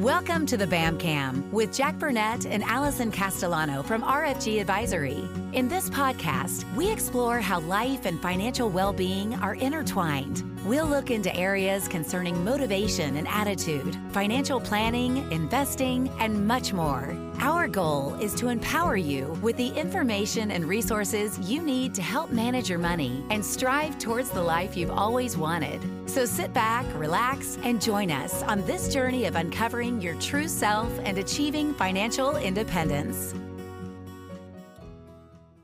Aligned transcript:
Welcome 0.00 0.46
to 0.46 0.56
the 0.56 0.66
BAM 0.66 0.96
Cam 0.96 1.52
with 1.52 1.74
Jack 1.74 1.98
Burnette 1.98 2.46
and 2.48 2.64
Alison 2.64 3.12
Castellano 3.12 3.82
from 3.82 4.00
RFG 4.00 4.58
Advisory. 4.58 5.28
In 5.52 5.68
this 5.68 5.90
podcast, 5.90 6.64
we 6.74 6.90
explore 6.90 7.38
how 7.38 7.60
life 7.60 8.06
and 8.06 8.18
financial 8.22 8.70
well 8.70 8.94
being 8.94 9.34
are 9.40 9.56
intertwined. 9.56 10.42
We'll 10.64 10.86
look 10.86 11.10
into 11.10 11.36
areas 11.36 11.86
concerning 11.86 12.42
motivation 12.42 13.18
and 13.18 13.28
attitude, 13.28 13.94
financial 14.10 14.58
planning, 14.58 15.30
investing, 15.30 16.08
and 16.18 16.46
much 16.46 16.72
more. 16.72 17.14
Our 17.42 17.68
goal 17.68 18.16
is 18.20 18.34
to 18.34 18.48
empower 18.48 18.98
you 18.98 19.28
with 19.40 19.56
the 19.56 19.68
information 19.68 20.50
and 20.50 20.62
resources 20.62 21.38
you 21.38 21.62
need 21.62 21.94
to 21.94 22.02
help 22.02 22.30
manage 22.30 22.68
your 22.68 22.78
money 22.78 23.24
and 23.30 23.42
strive 23.42 23.98
towards 23.98 24.28
the 24.28 24.42
life 24.42 24.76
you've 24.76 24.90
always 24.90 25.38
wanted. 25.38 25.80
So 26.04 26.26
sit 26.26 26.52
back, 26.52 26.84
relax, 26.98 27.56
and 27.62 27.80
join 27.80 28.10
us 28.10 28.42
on 28.42 28.66
this 28.66 28.92
journey 28.92 29.24
of 29.24 29.36
uncovering 29.36 30.02
your 30.02 30.16
true 30.16 30.48
self 30.48 30.92
and 31.02 31.16
achieving 31.16 31.72
financial 31.72 32.36
independence. 32.36 33.34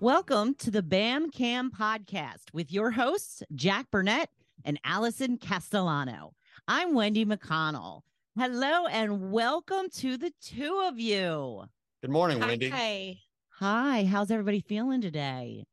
Welcome 0.00 0.54
to 0.54 0.70
the 0.70 0.82
BAM 0.82 1.30
Cam 1.30 1.70
podcast 1.70 2.54
with 2.54 2.72
your 2.72 2.92
hosts, 2.92 3.42
Jack 3.54 3.90
Burnette 3.90 4.28
and 4.64 4.80
Alison 4.82 5.36
Castellano. 5.36 6.32
I'm 6.66 6.94
Wendy 6.94 7.26
McConnell. 7.26 8.00
Hello 8.38 8.86
and 8.86 9.32
welcome 9.32 9.88
to 9.96 10.18
the 10.18 10.30
two 10.42 10.82
of 10.86 10.98
you. 10.98 11.64
Good 12.02 12.10
morning, 12.10 12.40
Hi. 12.40 12.46
Wendy. 12.46 12.68
Hi. 12.68 13.16
Hi, 13.58 14.04
how's 14.04 14.30
everybody 14.30 14.60
feeling 14.60 15.00
today? 15.00 15.64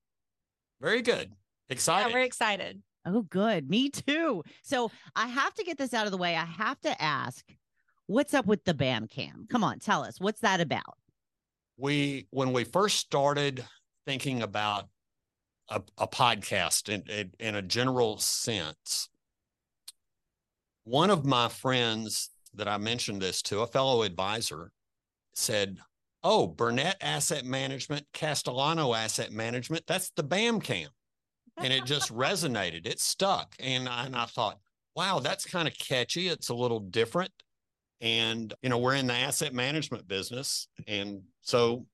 Very 0.80 1.02
good. 1.02 1.28
Yeah, 1.30 1.74
Excited. 1.74 2.14
we're 2.14 2.22
excited. 2.22 2.82
Oh, 3.06 3.24
good. 3.24 3.70
Me 3.70 3.90
too. 3.90 4.44
So 4.62 4.92
I 5.14 5.28
have 5.28 5.54
to 5.56 5.64
get 5.66 5.78
this 5.78 5.94
out 5.94 6.06
of 6.06 6.14
the 6.14 6.18
way. 6.18 6.38
I 6.38 6.46
have 6.46 6.80
to 6.82 7.02
ask, 7.02 7.44
what's 8.08 8.34
up 8.34 8.46
with 8.46 8.64
the 8.64 8.74
BAM 8.74 9.08
cam? 9.08 9.46
Come 9.50 9.66
on, 9.66 9.80
tell 9.80 10.04
us. 10.04 10.22
What's 10.22 10.40
that 10.42 10.62
about? 10.62 10.98
we 11.76 12.28
when 12.30 12.54
we 12.54 12.64
first 12.64 12.98
started 13.00 13.66
thinking 14.06 14.44
about 14.44 14.88
a, 15.70 15.82
a 15.98 16.08
podcast 16.08 16.88
in, 16.88 17.02
in 17.10 17.32
in 17.40 17.56
a 17.56 17.62
general 17.64 18.20
sense, 18.20 19.10
one 20.84 21.10
of 21.10 21.26
my 21.26 21.50
friends 21.50 22.30
that 22.56 22.68
I 22.68 22.78
mentioned 22.78 23.22
this 23.22 23.42
to, 23.44 23.62
a 23.62 23.68
fellow 23.68 24.04
advisor, 24.04 24.72
said, 25.34 25.78
"Oh, 26.24 26.48
Burnette 26.48 26.96
Asset 27.02 27.46
Management, 27.46 28.06
Castellano 28.14 28.94
Asset 28.94 29.32
Management, 29.32 29.86
that's 29.88 30.12
the 30.12 30.24
BAM 30.24 30.62
Cam. 30.62 30.90
And 31.58 31.72
it 31.72 31.86
just 31.86 32.14
resonated. 32.14 32.86
It 32.86 33.00
stuck. 33.00 33.56
And 33.60 33.88
I, 33.88 34.06
and 34.06 34.16
I 34.16 34.26
thought, 34.26 34.60
wow, 34.96 35.20
that's 35.20 35.46
kind 35.46 35.68
of 35.68 35.78
catchy. 35.78 36.28
It's 36.28 36.50
a 36.50 36.56
little 36.56 36.80
different. 36.80 37.32
And, 38.02 38.54
you 38.62 38.70
know, 38.70 38.78
we're 38.78 38.96
in 38.96 39.08
the 39.08 39.14
asset 39.14 39.54
management 39.54 40.08
business. 40.08 40.68
And 40.88 41.22
so 41.42 41.86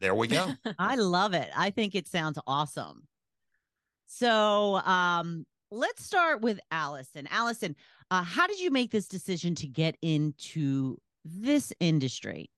there 0.00 0.14
we 0.14 0.28
go. 0.28 0.52
I 0.78 0.96
love 0.96 1.34
it. 1.34 1.48
I 1.56 1.70
think 1.70 1.94
it 1.94 2.06
sounds 2.06 2.38
awesome. 2.46 3.06
So 4.06 4.76
um, 4.84 5.46
let's 5.70 6.04
start 6.04 6.40
with 6.40 6.60
Alison. 6.70 7.26
Alison, 7.30 7.74
uh, 8.10 8.22
how 8.22 8.46
did 8.46 8.60
you 8.60 8.70
make 8.70 8.90
this 8.90 9.08
decision 9.08 9.54
to 9.56 9.66
get 9.66 9.96
into 10.02 10.98
this 11.24 11.72
industry? 11.80 12.50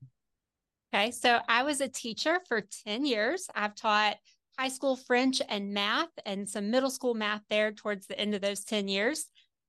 Okay. 0.95 1.11
So 1.11 1.41
I 1.49 1.63
was 1.63 1.81
a 1.81 1.89
teacher 1.89 2.41
for 2.49 2.63
10 2.87 3.05
years. 3.05 3.49
I've 3.55 3.75
taught 3.75 4.17
high 4.59 4.69
school 4.69 4.97
French 4.97 5.43
and 5.49 5.75
math 5.75 6.09
and 6.25 6.49
some 6.49 6.71
middle 6.71 6.91
school 6.91 7.15
math 7.15 7.43
there 7.51 7.73
towards 7.73 8.07
the 8.07 8.19
end 8.19 8.35
of 8.35 8.41
those 8.41 8.65
10 8.65 8.89
years. 8.89 9.27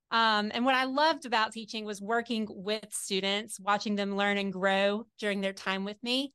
Um, 0.09 0.51
and 0.53 0.63
what 0.63 0.75
I 0.75 0.85
loved 0.85 1.25
about 1.25 1.51
teaching 1.51 1.83
was 1.83 2.01
working 2.01 2.47
with 2.49 2.85
students, 2.91 3.59
watching 3.59 3.95
them 3.95 4.15
learn 4.15 4.37
and 4.37 4.53
grow 4.53 5.05
during 5.19 5.41
their 5.41 5.53
time 5.53 5.83
with 5.83 6.01
me. 6.01 6.31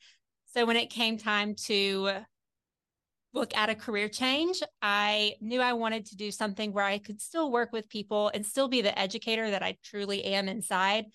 So 0.54 0.66
when 0.66 0.76
it 0.76 0.90
came 0.90 1.16
time 1.16 1.54
to 1.66 2.10
look 3.32 3.56
at 3.56 3.70
a 3.70 3.74
career 3.74 4.08
change, 4.08 4.62
I 4.82 5.34
knew 5.40 5.60
I 5.60 5.72
wanted 5.72 6.06
to 6.06 6.16
do 6.16 6.30
something 6.30 6.72
where 6.72 6.84
I 6.84 6.98
could 6.98 7.20
still 7.20 7.50
work 7.50 7.72
with 7.72 7.88
people 7.88 8.30
and 8.34 8.44
still 8.44 8.68
be 8.68 8.82
the 8.82 8.96
educator 8.98 9.50
that 9.50 9.62
I 9.62 9.78
truly 9.82 10.22
am 10.24 10.48
inside. 10.48 11.06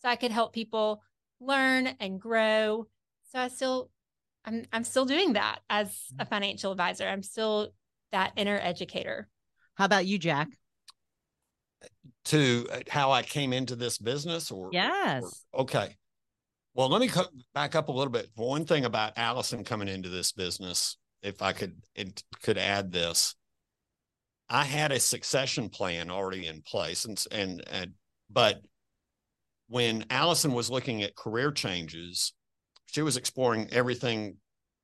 So 0.00 0.08
I 0.08 0.16
could 0.16 0.30
help 0.30 0.52
people 0.52 1.02
learn 1.40 1.88
and 2.00 2.20
grow. 2.20 2.86
So 3.32 3.38
I 3.38 3.48
still 3.48 3.90
I'm 4.44 4.64
I'm 4.72 4.84
still 4.84 5.04
doing 5.06 5.32
that 5.32 5.60
as 5.70 6.06
a 6.18 6.26
financial 6.26 6.70
advisor. 6.70 7.08
I'm 7.08 7.22
still 7.22 7.70
that 8.12 8.32
inner 8.36 8.58
educator. 8.62 9.28
How 9.74 9.86
about 9.86 10.06
you, 10.06 10.18
Jack? 10.18 10.48
to 12.26 12.66
uh, 12.72 12.80
how 12.88 13.10
I 13.10 13.22
came 13.22 13.52
into 13.52 13.76
this 13.76 13.98
business 13.98 14.50
or 14.50 14.70
Yes. 14.72 15.44
or- 15.52 15.62
okay. 15.62 15.96
Well, 16.74 16.88
let 16.88 17.00
me 17.00 17.08
co- 17.08 17.28
back 17.52 17.74
up 17.74 17.88
a 17.88 17.92
little 17.92 18.10
bit. 18.10 18.30
One 18.34 18.64
thing 18.64 18.84
about 18.84 19.12
Alison 19.16 19.62
coming 19.62 19.88
into 19.88 20.08
this 20.08 20.32
business, 20.32 20.96
if 21.24 21.42
I 21.42 21.52
could 21.52 21.82
it 21.94 22.22
could 22.42 22.58
add 22.58 22.92
this, 22.92 23.34
I 24.48 24.64
had 24.64 24.92
a 24.92 25.00
succession 25.00 25.68
plan 25.70 26.10
already 26.10 26.46
in 26.46 26.62
place, 26.62 27.04
and 27.04 27.22
and 27.32 27.64
and 27.70 27.92
but 28.30 28.60
when 29.68 30.04
Alison 30.10 30.52
was 30.52 30.70
looking 30.70 31.02
at 31.02 31.16
career 31.16 31.50
changes, 31.50 32.34
she 32.86 33.02
was 33.02 33.16
exploring 33.16 33.68
everything 33.72 34.36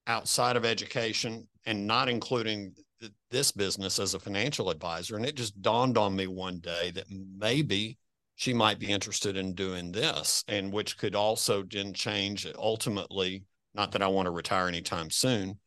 outside 0.06 0.56
of 0.56 0.64
education 0.64 1.46
and 1.66 1.86
not 1.86 2.08
including 2.08 2.74
th- 2.98 3.12
this 3.30 3.52
business 3.52 3.98
as 3.98 4.14
a 4.14 4.18
financial 4.18 4.70
advisor. 4.70 5.16
And 5.16 5.26
it 5.26 5.36
just 5.36 5.60
dawned 5.60 5.98
on 5.98 6.16
me 6.16 6.26
one 6.26 6.58
day 6.60 6.90
that 6.92 7.04
maybe 7.10 7.98
she 8.36 8.54
might 8.54 8.78
be 8.78 8.90
interested 8.90 9.36
in 9.36 9.52
doing 9.52 9.92
this, 9.92 10.42
and 10.48 10.72
which 10.72 10.96
could 10.96 11.14
also 11.14 11.62
then 11.62 11.92
change 11.92 12.46
ultimately. 12.56 13.44
Not 13.74 13.92
that 13.92 14.02
I 14.02 14.08
want 14.08 14.26
to 14.26 14.30
retire 14.30 14.66
anytime 14.66 15.10
soon, 15.10 15.58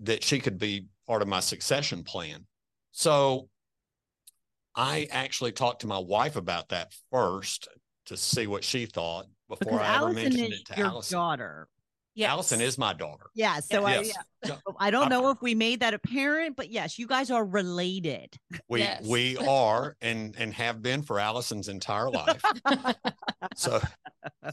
that 0.00 0.22
she 0.22 0.38
could 0.40 0.58
be 0.58 0.86
part 1.06 1.22
of 1.22 1.28
my 1.28 1.40
succession 1.40 2.02
plan. 2.02 2.46
So 2.92 3.48
I 4.74 5.08
actually 5.10 5.52
talked 5.52 5.82
to 5.82 5.86
my 5.86 5.98
wife 5.98 6.36
about 6.36 6.68
that 6.70 6.92
first 7.10 7.68
to 8.06 8.16
see 8.16 8.46
what 8.46 8.64
she 8.64 8.86
thought 8.86 9.26
before 9.48 9.72
Because 9.72 9.80
I 9.80 9.94
ever 9.96 10.04
Alison 10.06 10.14
mentioned 10.22 10.52
is 10.52 10.60
it 10.60 10.66
to 10.66 10.76
your 10.78 10.86
Alison. 10.88 11.18
daughter. 11.18 11.68
Yes. 12.14 12.30
Alison 12.30 12.60
is 12.62 12.78
my 12.78 12.94
daughter. 12.94 13.26
Yeah. 13.34 13.60
So 13.60 13.84
I, 13.84 14.00
yeah. 14.44 14.56
I 14.78 14.90
don't 14.90 15.10
know 15.10 15.28
if 15.30 15.42
we 15.42 15.54
made 15.54 15.80
that 15.80 15.92
apparent, 15.92 16.56
but 16.56 16.70
yes, 16.70 16.98
you 16.98 17.06
guys 17.06 17.30
are 17.30 17.44
related. 17.44 18.34
We 18.68 18.80
Yes. 18.80 19.04
we 19.06 19.36
are 19.36 19.96
and 20.00 20.34
and 20.38 20.52
have 20.54 20.80
been 20.82 21.02
for 21.02 21.20
Alison's 21.20 21.68
entire 21.68 22.08
life. 22.10 22.42
so 23.54 23.80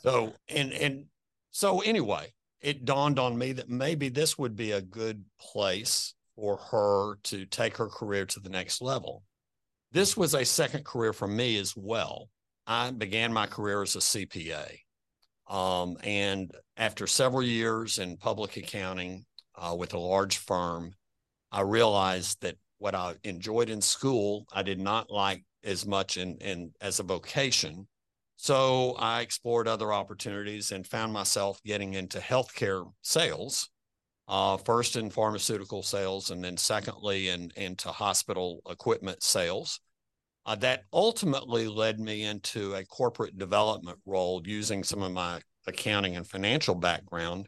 so 0.02 0.34
and 0.50 0.74
and 0.74 1.06
so 1.52 1.80
anyway, 1.80 2.34
it 2.64 2.86
dawned 2.86 3.20
on 3.20 3.38
me 3.38 3.52
that 3.52 3.70
maybe 3.70 4.10
this 4.10 4.38
would 4.40 4.56
be 4.56 4.72
a 4.72 4.82
good 4.82 5.24
place 5.40 6.16
for 6.36 6.58
her 6.58 7.18
to 7.24 7.46
take 7.46 7.78
her 7.78 7.88
career 7.88 8.26
to 8.26 8.40
the 8.40 8.50
next 8.50 8.82
level. 8.82 9.24
This 9.92 10.18
was 10.18 10.34
a 10.34 10.46
second 10.46 10.86
career 10.86 11.14
for 11.14 11.28
me 11.28 11.58
as 11.60 11.76
well. 11.76 12.30
I 12.66 12.90
began 12.92 13.34
my 13.34 13.46
career 13.46 13.84
as 13.84 13.96
a 13.96 14.00
CPA. 14.00 14.80
Um, 15.48 15.98
and 16.04 16.52
after 16.78 17.06
several 17.06 17.44
years 17.44 18.00
in 18.00 18.18
public 18.18 18.56
accounting 18.56 19.26
uh, 19.56 19.76
with 19.78 19.94
a 19.94 20.00
large 20.00 20.38
firm, 20.38 20.94
I 21.52 21.62
realized 21.62 22.42
that 22.42 22.56
what 22.80 22.96
I 22.96 23.16
enjoyed 23.24 23.70
in 23.70 23.82
school, 23.82 24.46
I 24.54 24.64
did 24.64 24.80
not 24.80 25.12
like 25.12 25.44
as 25.64 25.86
much 25.86 26.18
in, 26.18 26.38
in 26.38 26.72
as 26.82 27.00
a 27.00 27.04
vocation. 27.04 27.88
So 28.44 28.96
I 29.00 29.22
explored 29.22 29.70
other 29.70 29.94
opportunities 29.94 30.74
and 30.74 30.86
found 30.86 31.14
myself 31.14 31.64
getting 31.64 31.94
into 31.94 32.20
healthcare 32.20 32.92
sales, 33.02 33.70
uh, 34.28 34.58
first 34.58 34.98
in 34.98 35.10
pharmaceutical 35.10 35.82
sales, 35.82 36.30
and 36.30 36.44
then 36.44 36.58
secondly 36.58 37.30
in, 37.30 37.54
into 37.56 37.88
hospital 37.88 38.60
equipment 38.70 39.24
sales. 39.24 39.80
Uh, 40.46 40.56
that 40.56 40.84
ultimately 40.92 41.70
led 41.70 42.02
me 42.02 42.24
into 42.24 42.74
a 42.76 42.84
corporate 42.84 43.38
development 43.38 43.98
role 44.06 44.42
using 44.44 44.84
some 44.84 45.04
of 45.04 45.14
my 45.14 45.40
accounting 45.66 46.18
and 46.18 46.28
financial 46.28 46.76
background 46.76 47.48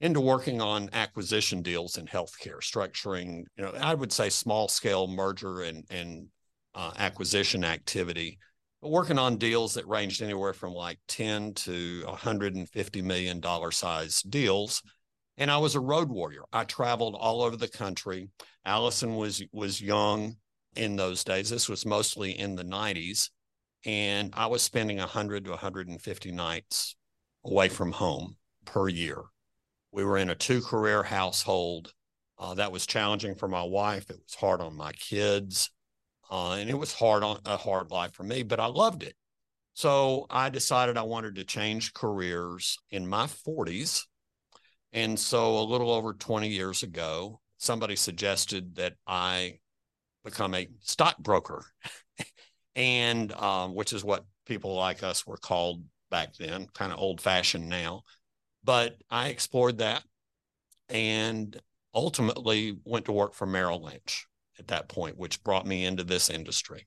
into 0.00 0.20
working 0.20 0.60
on 0.60 0.90
acquisition 0.94 1.62
deals 1.62 1.96
in 1.96 2.06
healthcare, 2.06 2.58
structuring, 2.58 3.44
you 3.56 3.62
know, 3.62 3.72
I 3.80 3.94
would 3.94 4.10
say 4.10 4.30
small 4.30 4.66
scale 4.66 5.06
merger 5.06 5.62
and, 5.62 5.84
and 5.90 6.26
uh, 6.74 6.90
acquisition 6.96 7.62
activity, 7.62 8.40
working 8.84 9.18
on 9.18 9.36
deals 9.36 9.74
that 9.74 9.88
ranged 9.88 10.22
anywhere 10.22 10.52
from 10.52 10.72
like 10.72 10.98
10 11.08 11.54
to 11.54 12.02
150 12.06 13.02
million 13.02 13.40
dollar 13.40 13.70
size 13.70 14.22
deals. 14.22 14.82
And 15.36 15.50
I 15.50 15.58
was 15.58 15.74
a 15.74 15.80
road 15.80 16.10
warrior. 16.10 16.42
I 16.52 16.64
traveled 16.64 17.16
all 17.18 17.42
over 17.42 17.56
the 17.56 17.68
country. 17.68 18.28
Alison 18.64 19.16
was 19.16 19.42
was 19.52 19.80
young 19.80 20.36
in 20.76 20.96
those 20.96 21.24
days. 21.24 21.50
This 21.50 21.68
was 21.68 21.86
mostly 21.86 22.38
in 22.38 22.54
the 22.56 22.64
90s. 22.64 23.30
And 23.84 24.32
I 24.34 24.46
was 24.46 24.62
spending 24.62 24.98
100 24.98 25.44
to 25.44 25.50
150 25.50 26.32
nights 26.32 26.96
away 27.44 27.68
from 27.68 27.92
home 27.92 28.36
per 28.64 28.88
year. 28.88 29.22
We 29.92 30.04
were 30.04 30.18
in 30.18 30.30
a 30.30 30.34
two 30.34 30.62
career 30.62 31.02
household. 31.02 31.92
Uh, 32.38 32.54
that 32.54 32.72
was 32.72 32.86
challenging 32.86 33.34
for 33.34 33.46
my 33.46 33.62
wife. 33.62 34.10
It 34.10 34.20
was 34.24 34.34
hard 34.34 34.60
on 34.60 34.74
my 34.74 34.92
kids. 34.92 35.70
Uh, 36.30 36.52
and 36.52 36.70
it 36.70 36.78
was 36.78 36.92
hard 36.92 37.22
on 37.22 37.38
a 37.44 37.56
hard 37.56 37.90
life 37.90 38.12
for 38.12 38.22
me, 38.22 38.42
but 38.42 38.60
I 38.60 38.66
loved 38.66 39.02
it. 39.02 39.14
So 39.74 40.26
I 40.30 40.50
decided 40.50 40.96
I 40.96 41.02
wanted 41.02 41.34
to 41.36 41.44
change 41.44 41.92
careers 41.94 42.78
in 42.90 43.06
my 43.06 43.26
40s. 43.26 44.02
And 44.92 45.18
so 45.18 45.58
a 45.58 45.64
little 45.64 45.90
over 45.90 46.14
20 46.14 46.48
years 46.48 46.82
ago, 46.82 47.40
somebody 47.58 47.96
suggested 47.96 48.76
that 48.76 48.94
I 49.06 49.58
become 50.24 50.54
a 50.54 50.68
stockbroker, 50.80 51.64
and 52.76 53.32
um, 53.32 53.74
which 53.74 53.92
is 53.92 54.04
what 54.04 54.24
people 54.46 54.74
like 54.74 55.02
us 55.02 55.26
were 55.26 55.36
called 55.36 55.82
back 56.10 56.34
then, 56.36 56.68
kind 56.74 56.92
of 56.92 56.98
old 56.98 57.20
fashioned 57.20 57.68
now. 57.68 58.02
But 58.62 58.96
I 59.10 59.28
explored 59.28 59.78
that 59.78 60.04
and 60.88 61.60
ultimately 61.92 62.76
went 62.84 63.06
to 63.06 63.12
work 63.12 63.34
for 63.34 63.46
Merrill 63.46 63.82
Lynch 63.82 64.26
at 64.58 64.68
that 64.68 64.88
point, 64.88 65.18
which 65.18 65.42
brought 65.42 65.66
me 65.66 65.84
into 65.84 66.04
this 66.04 66.30
industry. 66.30 66.86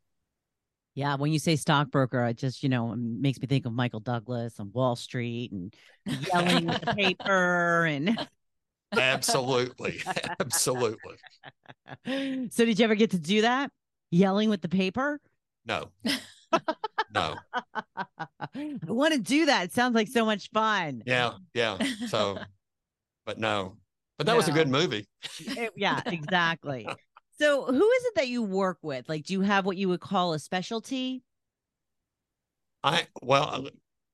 Yeah, 0.95 1.15
when 1.15 1.31
you 1.31 1.37
say 1.37 1.55
stockbroker, 1.55 2.25
it 2.25 2.37
just 2.37 2.63
you 2.63 2.69
know 2.69 2.95
makes 2.97 3.39
me 3.39 3.45
think 3.47 3.65
of 3.65 3.73
Michael 3.73 3.99
Douglas 3.99 4.57
and 4.57 4.73
Wall 4.73 4.95
Street 4.95 5.51
and 5.51 5.73
yelling 6.05 6.65
with 6.65 6.81
the 6.81 6.93
paper 6.95 7.85
and. 7.85 8.27
Absolutely, 8.97 10.01
absolutely. 10.39 11.15
So, 12.51 12.63
did 12.65 12.79
you 12.79 12.85
ever 12.85 12.95
get 12.95 13.11
to 13.11 13.19
do 13.19 13.41
that? 13.41 13.69
Yelling 14.11 14.49
with 14.49 14.61
the 14.61 14.69
paper? 14.69 15.19
No, 15.65 15.91
no. 17.13 17.35
I 18.55 18.77
want 18.85 19.13
to 19.13 19.19
do 19.19 19.47
that. 19.47 19.65
It 19.65 19.73
sounds 19.73 19.93
like 19.93 20.07
so 20.07 20.23
much 20.25 20.49
fun. 20.51 21.03
Yeah, 21.05 21.33
yeah. 21.53 21.77
So, 22.07 22.39
but 23.25 23.37
no, 23.39 23.75
but 24.17 24.27
that 24.27 24.37
was 24.37 24.47
a 24.47 24.53
good 24.53 24.69
movie. 24.69 25.05
It- 25.39 25.73
yeah, 25.75 26.01
exactly. 26.05 26.87
So, 27.39 27.65
who 27.65 27.89
is 27.91 28.05
it 28.05 28.15
that 28.15 28.27
you 28.27 28.41
work 28.41 28.79
with? 28.81 29.07
Like, 29.07 29.25
do 29.25 29.33
you 29.33 29.41
have 29.41 29.65
what 29.65 29.77
you 29.77 29.89
would 29.89 29.99
call 29.99 30.33
a 30.33 30.39
specialty? 30.39 31.23
I 32.83 33.07
well, 33.21 33.67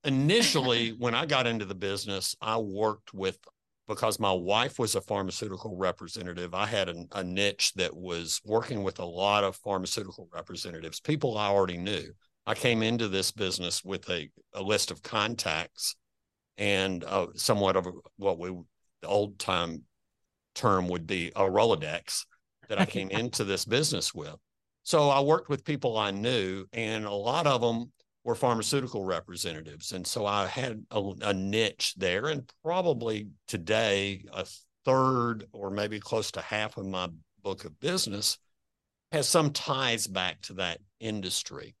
initially 0.04 0.90
when 0.90 1.14
I 1.14 1.26
got 1.26 1.46
into 1.46 1.64
the 1.64 1.74
business, 1.74 2.36
I 2.40 2.58
worked 2.58 3.14
with 3.14 3.38
because 3.86 4.18
my 4.18 4.32
wife 4.32 4.78
was 4.78 4.94
a 4.94 5.00
pharmaceutical 5.00 5.76
representative. 5.76 6.54
I 6.54 6.66
had 6.66 6.88
a, 6.88 7.04
a 7.12 7.22
niche 7.22 7.72
that 7.74 7.94
was 7.94 8.40
working 8.44 8.82
with 8.82 8.98
a 8.98 9.04
lot 9.04 9.44
of 9.44 9.56
pharmaceutical 9.56 10.28
representatives, 10.32 11.00
people 11.00 11.36
I 11.36 11.48
already 11.48 11.76
knew. 11.76 12.12
I 12.46 12.54
came 12.54 12.82
into 12.82 13.08
this 13.08 13.30
business 13.30 13.84
with 13.84 14.08
a, 14.10 14.30
a 14.52 14.62
list 14.62 14.90
of 14.90 15.02
contacts 15.02 15.96
and 16.58 17.04
uh, 17.04 17.28
somewhat 17.34 17.76
of 17.76 17.86
what 18.16 18.38
we 18.38 18.50
the 19.02 19.08
old 19.08 19.38
time 19.38 19.82
term 20.54 20.88
would 20.88 21.06
be 21.06 21.28
a 21.36 21.42
Rolodex 21.42 22.24
that 22.68 22.80
I 22.80 22.86
came 22.86 23.10
into 23.10 23.44
this 23.44 23.64
business 23.64 24.14
with. 24.14 24.36
So 24.82 25.08
I 25.08 25.20
worked 25.20 25.48
with 25.48 25.64
people 25.64 25.96
I 25.96 26.10
knew, 26.10 26.66
and 26.72 27.04
a 27.04 27.10
lot 27.10 27.46
of 27.46 27.60
them 27.60 27.92
were 28.22 28.34
pharmaceutical 28.34 29.04
representatives. 29.04 29.92
And 29.92 30.06
so 30.06 30.26
I 30.26 30.46
had 30.46 30.84
a, 30.90 31.02
a 31.22 31.32
niche 31.32 31.94
there, 31.96 32.26
and 32.26 32.50
probably 32.62 33.28
today, 33.46 34.24
a 34.32 34.46
third 34.84 35.46
or 35.52 35.70
maybe 35.70 36.00
close 36.00 36.30
to 36.32 36.40
half 36.40 36.76
of 36.76 36.86
my 36.86 37.08
book 37.42 37.64
of 37.64 37.78
business 37.80 38.38
has 39.12 39.28
some 39.28 39.52
ties 39.52 40.06
back 40.06 40.40
to 40.42 40.54
that 40.54 40.80
industry. 41.00 41.74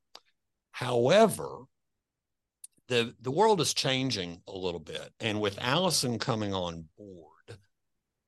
However, 0.72 1.64
the 2.88 3.14
the 3.20 3.30
world 3.30 3.60
is 3.60 3.72
changing 3.72 4.42
a 4.46 4.56
little 4.56 4.80
bit, 4.80 5.12
and 5.20 5.40
with 5.40 5.58
Alison 5.60 6.18
coming 6.18 6.52
on 6.52 6.84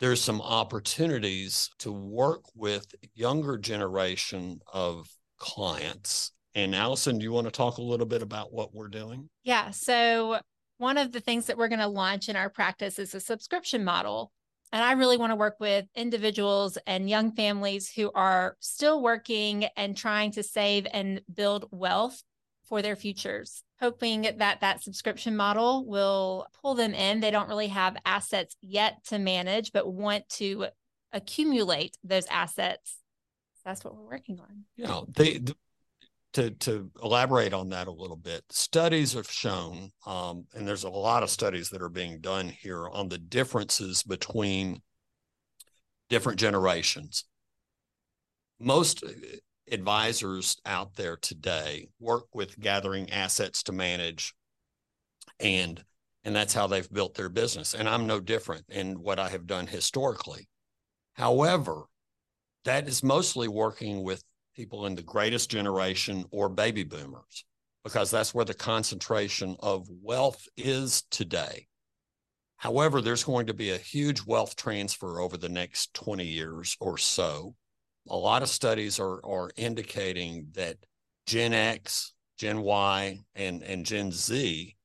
there's 0.00 0.22
some 0.22 0.40
opportunities 0.40 1.70
to 1.78 1.92
work 1.92 2.44
with 2.54 2.86
younger 3.14 3.56
generation 3.56 4.60
of 4.72 5.08
clients. 5.38 6.32
And 6.54 6.74
Alison, 6.74 7.18
do 7.18 7.24
you 7.24 7.32
want 7.32 7.46
to 7.46 7.50
talk 7.50 7.78
a 7.78 7.82
little 7.82 8.06
bit 8.06 8.22
about 8.22 8.52
what 8.52 8.74
we're 8.74 8.88
doing? 8.88 9.28
Yeah. 9.44 9.70
So, 9.70 10.40
one 10.78 10.98
of 10.98 11.12
the 11.12 11.20
things 11.20 11.46
that 11.46 11.56
we're 11.56 11.68
going 11.68 11.80
to 11.80 11.86
launch 11.86 12.28
in 12.28 12.36
our 12.36 12.50
practice 12.50 12.98
is 12.98 13.14
a 13.14 13.20
subscription 13.20 13.82
model. 13.82 14.30
And 14.72 14.84
I 14.84 14.92
really 14.92 15.16
want 15.16 15.30
to 15.30 15.36
work 15.36 15.56
with 15.58 15.86
individuals 15.94 16.76
and 16.86 17.08
young 17.08 17.32
families 17.32 17.90
who 17.90 18.10
are 18.12 18.56
still 18.60 19.02
working 19.02 19.64
and 19.76 19.96
trying 19.96 20.32
to 20.32 20.42
save 20.42 20.86
and 20.92 21.22
build 21.32 21.66
wealth 21.70 22.22
for 22.68 22.82
their 22.82 22.96
futures, 22.96 23.62
hoping 23.80 24.22
that 24.38 24.60
that 24.60 24.82
subscription 24.82 25.36
model 25.36 25.86
will 25.86 26.46
pull 26.62 26.74
them 26.74 26.94
in. 26.94 27.20
They 27.20 27.30
don't 27.30 27.48
really 27.48 27.68
have 27.68 27.96
assets 28.04 28.56
yet 28.60 29.04
to 29.06 29.18
manage, 29.18 29.72
but 29.72 29.92
want 29.92 30.28
to 30.30 30.66
accumulate 31.12 31.96
those 32.04 32.26
assets. 32.26 32.98
That's 33.64 33.84
what 33.84 33.96
we're 33.96 34.08
working 34.08 34.38
on. 34.40 34.64
Yeah, 34.76 35.00
they, 35.14 35.40
to 36.34 36.50
to 36.50 36.90
elaborate 37.02 37.52
on 37.52 37.70
that 37.70 37.88
a 37.88 37.92
little 37.92 38.16
bit, 38.16 38.44
studies 38.50 39.14
have 39.14 39.30
shown, 39.30 39.90
um, 40.06 40.44
and 40.54 40.68
there's 40.68 40.84
a 40.84 40.90
lot 40.90 41.22
of 41.22 41.30
studies 41.30 41.70
that 41.70 41.82
are 41.82 41.88
being 41.88 42.20
done 42.20 42.48
here 42.48 42.88
on 42.88 43.08
the 43.08 43.18
differences 43.18 44.02
between 44.02 44.82
different 46.08 46.38
generations. 46.38 47.24
Most 48.60 49.02
advisors 49.70 50.56
out 50.64 50.94
there 50.94 51.16
today 51.16 51.88
work 51.98 52.26
with 52.34 52.58
gathering 52.58 53.10
assets 53.10 53.62
to 53.64 53.72
manage, 53.72 54.34
and 55.40 55.82
and 56.24 56.34
that's 56.34 56.54
how 56.54 56.66
they've 56.66 56.92
built 56.92 57.14
their 57.14 57.28
business. 57.28 57.74
And 57.74 57.88
I'm 57.88 58.06
no 58.06 58.18
different 58.18 58.64
in 58.68 59.00
what 59.00 59.20
I 59.20 59.28
have 59.28 59.46
done 59.46 59.66
historically. 59.68 60.48
However, 61.14 61.84
that 62.64 62.88
is 62.88 63.04
mostly 63.04 63.46
working 63.46 64.02
with 64.02 64.24
people 64.56 64.86
in 64.86 64.96
the 64.96 65.02
greatest 65.02 65.50
generation 65.50 66.24
or 66.32 66.48
baby 66.48 66.82
boomers, 66.82 67.44
because 67.84 68.10
that's 68.10 68.34
where 68.34 68.44
the 68.44 68.54
concentration 68.54 69.56
of 69.60 69.86
wealth 70.02 70.42
is 70.56 71.04
today. 71.10 71.68
However, 72.56 73.00
there's 73.00 73.22
going 73.22 73.46
to 73.46 73.54
be 73.54 73.70
a 73.70 73.78
huge 73.78 74.24
wealth 74.26 74.56
transfer 74.56 75.20
over 75.20 75.36
the 75.36 75.48
next 75.48 75.94
20 75.94 76.24
years 76.24 76.76
or 76.80 76.98
so. 76.98 77.54
A 78.08 78.16
lot 78.16 78.42
of 78.42 78.48
studies 78.48 79.00
are, 79.00 79.24
are 79.24 79.50
indicating 79.56 80.48
that 80.54 80.76
Gen 81.26 81.52
X, 81.52 82.14
Gen 82.38 82.62
Y, 82.62 83.20
and, 83.34 83.62
and 83.62 83.84
Gen 83.84 84.12
Z, 84.12 84.76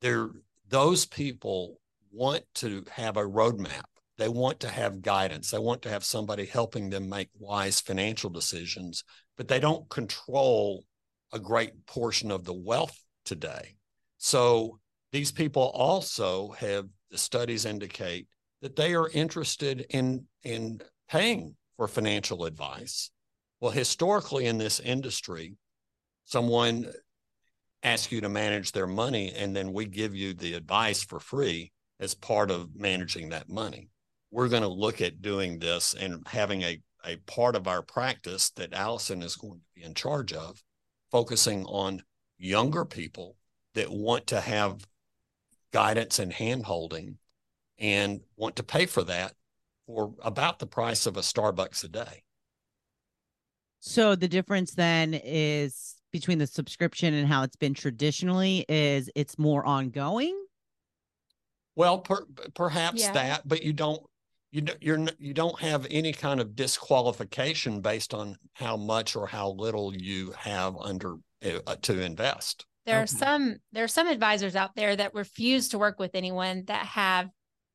they're, 0.00 0.30
those 0.68 1.06
people 1.06 1.80
want 2.10 2.44
to 2.54 2.84
have 2.90 3.16
a 3.16 3.22
roadmap 3.22 3.84
they 4.18 4.28
want 4.28 4.60
to 4.60 4.68
have 4.68 5.02
guidance. 5.02 5.50
They 5.50 5.58
want 5.58 5.82
to 5.82 5.90
have 5.90 6.04
somebody 6.04 6.46
helping 6.46 6.88
them 6.88 7.08
make 7.08 7.28
wise 7.38 7.80
financial 7.80 8.30
decisions, 8.30 9.04
but 9.36 9.48
they 9.48 9.60
don't 9.60 9.88
control 9.90 10.84
a 11.32 11.38
great 11.38 11.86
portion 11.86 12.30
of 12.30 12.44
the 12.44 12.54
wealth 12.54 12.98
today. 13.24 13.76
So 14.16 14.78
these 15.12 15.32
people 15.32 15.70
also 15.74 16.52
have 16.52 16.86
the 17.10 17.18
studies 17.18 17.66
indicate 17.66 18.26
that 18.62 18.76
they 18.76 18.94
are 18.94 19.10
interested 19.10 19.84
in 19.90 20.24
in 20.42 20.80
paying 21.08 21.56
for 21.76 21.88
financial 21.88 22.44
advice. 22.44 23.10
Well, 23.60 23.72
historically 23.72 24.46
in 24.46 24.58
this 24.58 24.80
industry, 24.80 25.56
someone 26.24 26.92
asks 27.82 28.12
you 28.12 28.20
to 28.20 28.28
manage 28.28 28.72
their 28.72 28.86
money 28.86 29.32
and 29.32 29.54
then 29.54 29.72
we 29.72 29.86
give 29.86 30.14
you 30.14 30.34
the 30.34 30.54
advice 30.54 31.02
for 31.04 31.20
free 31.20 31.72
as 32.00 32.14
part 32.14 32.50
of 32.50 32.74
managing 32.74 33.30
that 33.30 33.48
money 33.48 33.88
we're 34.30 34.48
going 34.48 34.62
to 34.62 34.68
look 34.68 35.00
at 35.00 35.22
doing 35.22 35.58
this 35.58 35.94
and 35.94 36.22
having 36.26 36.62
a, 36.62 36.80
a 37.04 37.16
part 37.26 37.56
of 37.56 37.66
our 37.66 37.82
practice 37.82 38.50
that 38.50 38.72
Alison 38.72 39.22
is 39.22 39.36
going 39.36 39.60
to 39.60 39.64
be 39.74 39.82
in 39.82 39.94
charge 39.94 40.32
of, 40.32 40.62
focusing 41.10 41.64
on 41.64 42.02
younger 42.36 42.84
people 42.84 43.36
that 43.74 43.90
want 43.90 44.26
to 44.26 44.40
have 44.40 44.86
guidance 45.72 46.18
and 46.18 46.32
handholding 46.32 47.14
and 47.78 48.20
want 48.36 48.56
to 48.56 48.62
pay 48.62 48.86
for 48.86 49.02
that 49.04 49.32
for 49.86 50.14
about 50.22 50.58
the 50.58 50.66
price 50.66 51.06
of 51.06 51.16
a 51.16 51.20
Starbucks 51.20 51.84
a 51.84 51.88
day. 51.88 52.24
So, 53.80 54.16
the 54.16 54.28
difference 54.28 54.74
then 54.74 55.14
is 55.14 55.96
between 56.12 56.38
the 56.38 56.46
subscription 56.46 57.14
and 57.14 57.28
how 57.28 57.42
it's 57.42 57.56
been 57.56 57.74
traditionally 57.74 58.64
is 58.68 59.10
it's 59.14 59.38
more 59.38 59.64
ongoing. 59.64 60.36
Well, 61.76 61.98
per, 61.98 62.24
perhaps 62.54 63.02
Yeah. 63.02 63.12
that, 63.12 63.48
but 63.48 63.62
you 63.62 63.72
don't 63.72 64.02
you 64.50 64.62
don't 64.62 64.82
you're 64.82 65.06
you 65.18 65.34
don't 65.34 65.60
have 65.60 65.86
any 65.90 66.12
kind 66.12 66.40
of 66.40 66.56
disqualification 66.56 67.80
based 67.80 68.14
on 68.14 68.36
how 68.54 68.76
much 68.76 69.14
or 69.14 69.26
how 69.26 69.50
little 69.50 69.94
you 69.94 70.32
have 70.32 70.76
under 70.78 71.16
uh, 71.44 71.76
to 71.82 72.00
invest. 72.00 72.64
There 72.86 73.02
are 73.02 73.06
some 73.06 73.56
there 73.72 73.84
are 73.84 73.88
some 73.88 74.08
advisors 74.08 74.56
out 74.56 74.74
there 74.74 74.96
that 74.96 75.12
refuse 75.12 75.68
to 75.70 75.78
work 75.78 75.98
with 75.98 76.14
anyone 76.14 76.64
that 76.66 76.86
have 76.86 77.28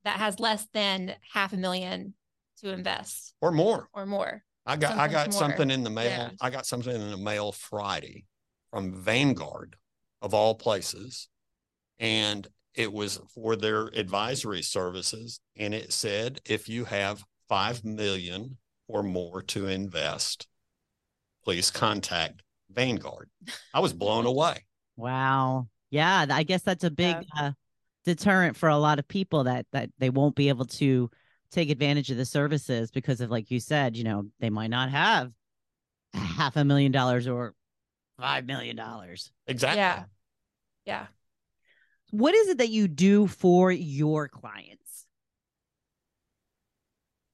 that 0.03 0.17
has 0.17 0.39
less 0.39 0.67
than 0.74 1.15
half 1.34 1.53
a 1.53 1.58
million 1.58 2.13
to 2.62 2.72
invest 2.72 3.34
or 3.41 3.51
more. 3.51 3.88
or 3.93 4.05
more. 4.05 4.43
I 4.65 4.75
got 4.75 4.98
I 4.98 5.08
got 5.08 5.31
more. 5.31 5.39
something 5.39 5.72
in 5.72 5.84
the 5.84 5.89
mail. 5.89 6.05
Yeah. 6.10 6.29
I 6.39 6.50
got 6.50 6.65
something 6.65 6.93
in 6.93 7.12
the 7.12 7.17
mail 7.17 7.51
Friday 7.51 8.25
from 8.72 8.93
Vanguard 8.93 9.75
of 10.22 10.34
all 10.34 10.53
places. 10.55 11.27
And 12.00 12.48
it 12.75 12.91
was 12.93 13.20
for 13.34 13.55
their 13.55 13.88
advisory 13.88 14.62
services. 14.62 15.39
And 15.58 15.74
it 15.74 15.91
said 15.91 16.39
if 16.46 16.70
you 16.70 16.86
have 16.86 17.24
five 17.50 17.84
million 17.84 18.58
or 18.88 19.03
more 19.03 19.41
to 19.43 19.67
invest, 19.67 20.48
please 21.43 21.72
contact 21.72 22.43
Vanguard. 22.72 23.29
I 23.74 23.79
was 23.79 23.93
blown 23.93 24.25
away. 24.27 24.65
Wow. 24.96 25.67
Yeah, 25.89 26.25
I 26.29 26.43
guess 26.43 26.62
that's 26.62 26.84
a 26.84 26.91
big 26.91 27.17
Yeah. 27.36 27.48
uh, 27.48 27.51
deterrent 28.05 28.58
for 28.58 28.70
a 28.70 28.77
lot 28.77 29.00
of 29.00 29.08
people 29.08 29.46
that 29.46 29.65
that 29.72 29.89
they 30.00 30.10
won't 30.10 30.36
be 30.36 30.50
able 30.50 30.65
to 30.65 31.10
take 31.51 31.70
advantage 31.70 32.10
of 32.12 32.17
the 32.17 32.25
services 32.25 32.91
because 32.91 33.22
of 33.22 33.29
like 33.29 33.51
you 33.51 33.60
said, 33.60 33.96
you 33.96 34.03
know, 34.03 34.25
they 34.39 34.50
might 34.50 34.70
not 34.70 34.89
have 34.89 35.31
half 36.13 36.55
a 36.55 36.65
million 36.65 36.91
dollars 36.91 37.27
or 37.27 37.53
5 38.20 38.46
million 38.46 38.75
dollars. 38.75 39.31
Exactly. 39.48 39.79
Yeah. 39.79 40.03
Yeah. 40.86 41.05
What 42.12 42.36
is 42.36 42.50
it 42.50 42.58
that 42.58 42.70
you 42.70 42.88
do 42.88 43.27
for 43.27 43.72
your 43.72 44.27
clients? 44.27 44.81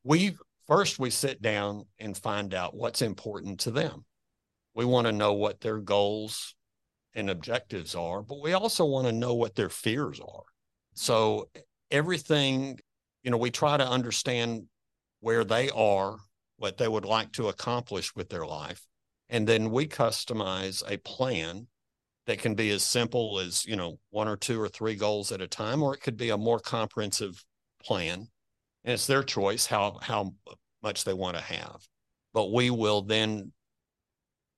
we 0.07 0.37
first 0.67 0.99
we 0.99 1.09
sit 1.09 1.41
down 1.41 1.85
and 1.99 2.17
find 2.17 2.53
out 2.53 2.73
what's 2.73 3.01
important 3.01 3.59
to 3.59 3.71
them. 3.71 4.05
We 4.73 4.85
want 4.85 5.05
to 5.07 5.11
know 5.11 5.33
what 5.33 5.59
their 5.59 5.79
goals 5.79 6.55
and 7.13 7.29
objectives 7.29 7.93
are, 7.93 8.21
but 8.21 8.41
we 8.41 8.53
also 8.53 8.85
want 8.85 9.07
to 9.07 9.11
know 9.11 9.33
what 9.33 9.55
their 9.55 9.69
fears 9.69 10.21
are. 10.21 10.43
So 10.97 11.49
everything, 11.91 12.79
you 13.23 13.31
know, 13.31 13.37
we 13.37 13.51
try 13.51 13.77
to 13.77 13.87
understand 13.87 14.63
where 15.19 15.43
they 15.43 15.69
are, 15.69 16.17
what 16.57 16.77
they 16.77 16.87
would 16.87 17.05
like 17.05 17.31
to 17.33 17.49
accomplish 17.49 18.15
with 18.15 18.29
their 18.29 18.45
life, 18.45 18.85
and 19.29 19.47
then 19.47 19.71
we 19.71 19.87
customize 19.87 20.83
a 20.89 20.97
plan 20.97 21.67
that 22.25 22.39
can 22.39 22.55
be 22.55 22.71
as 22.71 22.83
simple 22.83 23.39
as, 23.39 23.65
you 23.65 23.75
know, 23.75 23.99
one 24.09 24.27
or 24.27 24.35
two 24.35 24.59
or 24.61 24.67
three 24.67 24.95
goals 24.95 25.31
at 25.31 25.41
a 25.41 25.47
time 25.47 25.81
or 25.81 25.93
it 25.93 26.01
could 26.01 26.17
be 26.17 26.29
a 26.29 26.37
more 26.37 26.59
comprehensive 26.59 27.45
plan 27.81 28.27
and 28.83 28.93
it's 28.93 29.07
their 29.07 29.23
choice 29.23 29.65
how 29.65 29.99
how 30.01 30.33
much 30.81 31.03
they 31.03 31.13
want 31.13 31.37
to 31.37 31.43
have. 31.43 31.87
But 32.33 32.51
we 32.51 32.69
will 32.69 33.01
then 33.01 33.51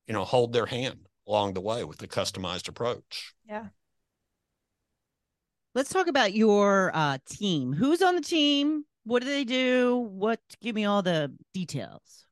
you 0.08 0.14
know 0.14 0.24
hold 0.24 0.54
their 0.54 0.66
hand 0.66 1.08
along 1.28 1.54
the 1.54 1.62
way 1.62 1.84
with 1.84 1.98
the 1.98 2.08
customized 2.08 2.68
approach 2.68 3.34
Let's 5.76 5.90
talk 5.90 6.08
about 6.08 6.34
your 6.34 6.92
uh, 6.94 7.20
team. 7.30 7.74
Who's 7.74 8.02
on 8.02 8.16
the 8.16 8.22
team? 8.22 8.86
What 9.06 9.22
do 9.22 9.28
they 9.28 9.44
do? 9.44 9.98
What 9.98 10.40
give 10.62 10.76
me 10.76 10.86
all 10.86 11.02
the 11.02 11.32
details. 11.54 12.26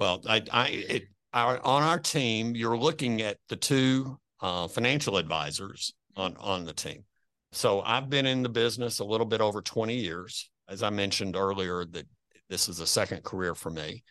well 0.00 0.20
i 0.26 0.42
i 0.50 0.68
it 0.68 1.04
our 1.32 1.64
on 1.64 1.82
our 1.84 1.98
team 1.98 2.56
you're 2.56 2.76
looking 2.78 3.22
at 3.22 3.36
the 3.48 3.56
two 3.56 4.18
uh, 4.40 4.66
financial 4.66 5.18
advisors 5.18 5.94
on 6.16 6.36
on 6.38 6.64
the 6.64 6.72
team 6.72 7.04
so 7.52 7.82
i've 7.82 8.10
been 8.10 8.26
in 8.26 8.42
the 8.42 8.48
business 8.48 8.98
a 8.98 9.04
little 9.04 9.26
bit 9.26 9.40
over 9.40 9.62
20 9.62 9.94
years 9.94 10.50
as 10.68 10.82
i 10.82 10.90
mentioned 10.90 11.36
earlier 11.36 11.84
that 11.84 12.06
this 12.48 12.68
is 12.68 12.80
a 12.80 12.86
second 12.86 13.22
career 13.22 13.54
for 13.54 13.70
me 13.70 14.02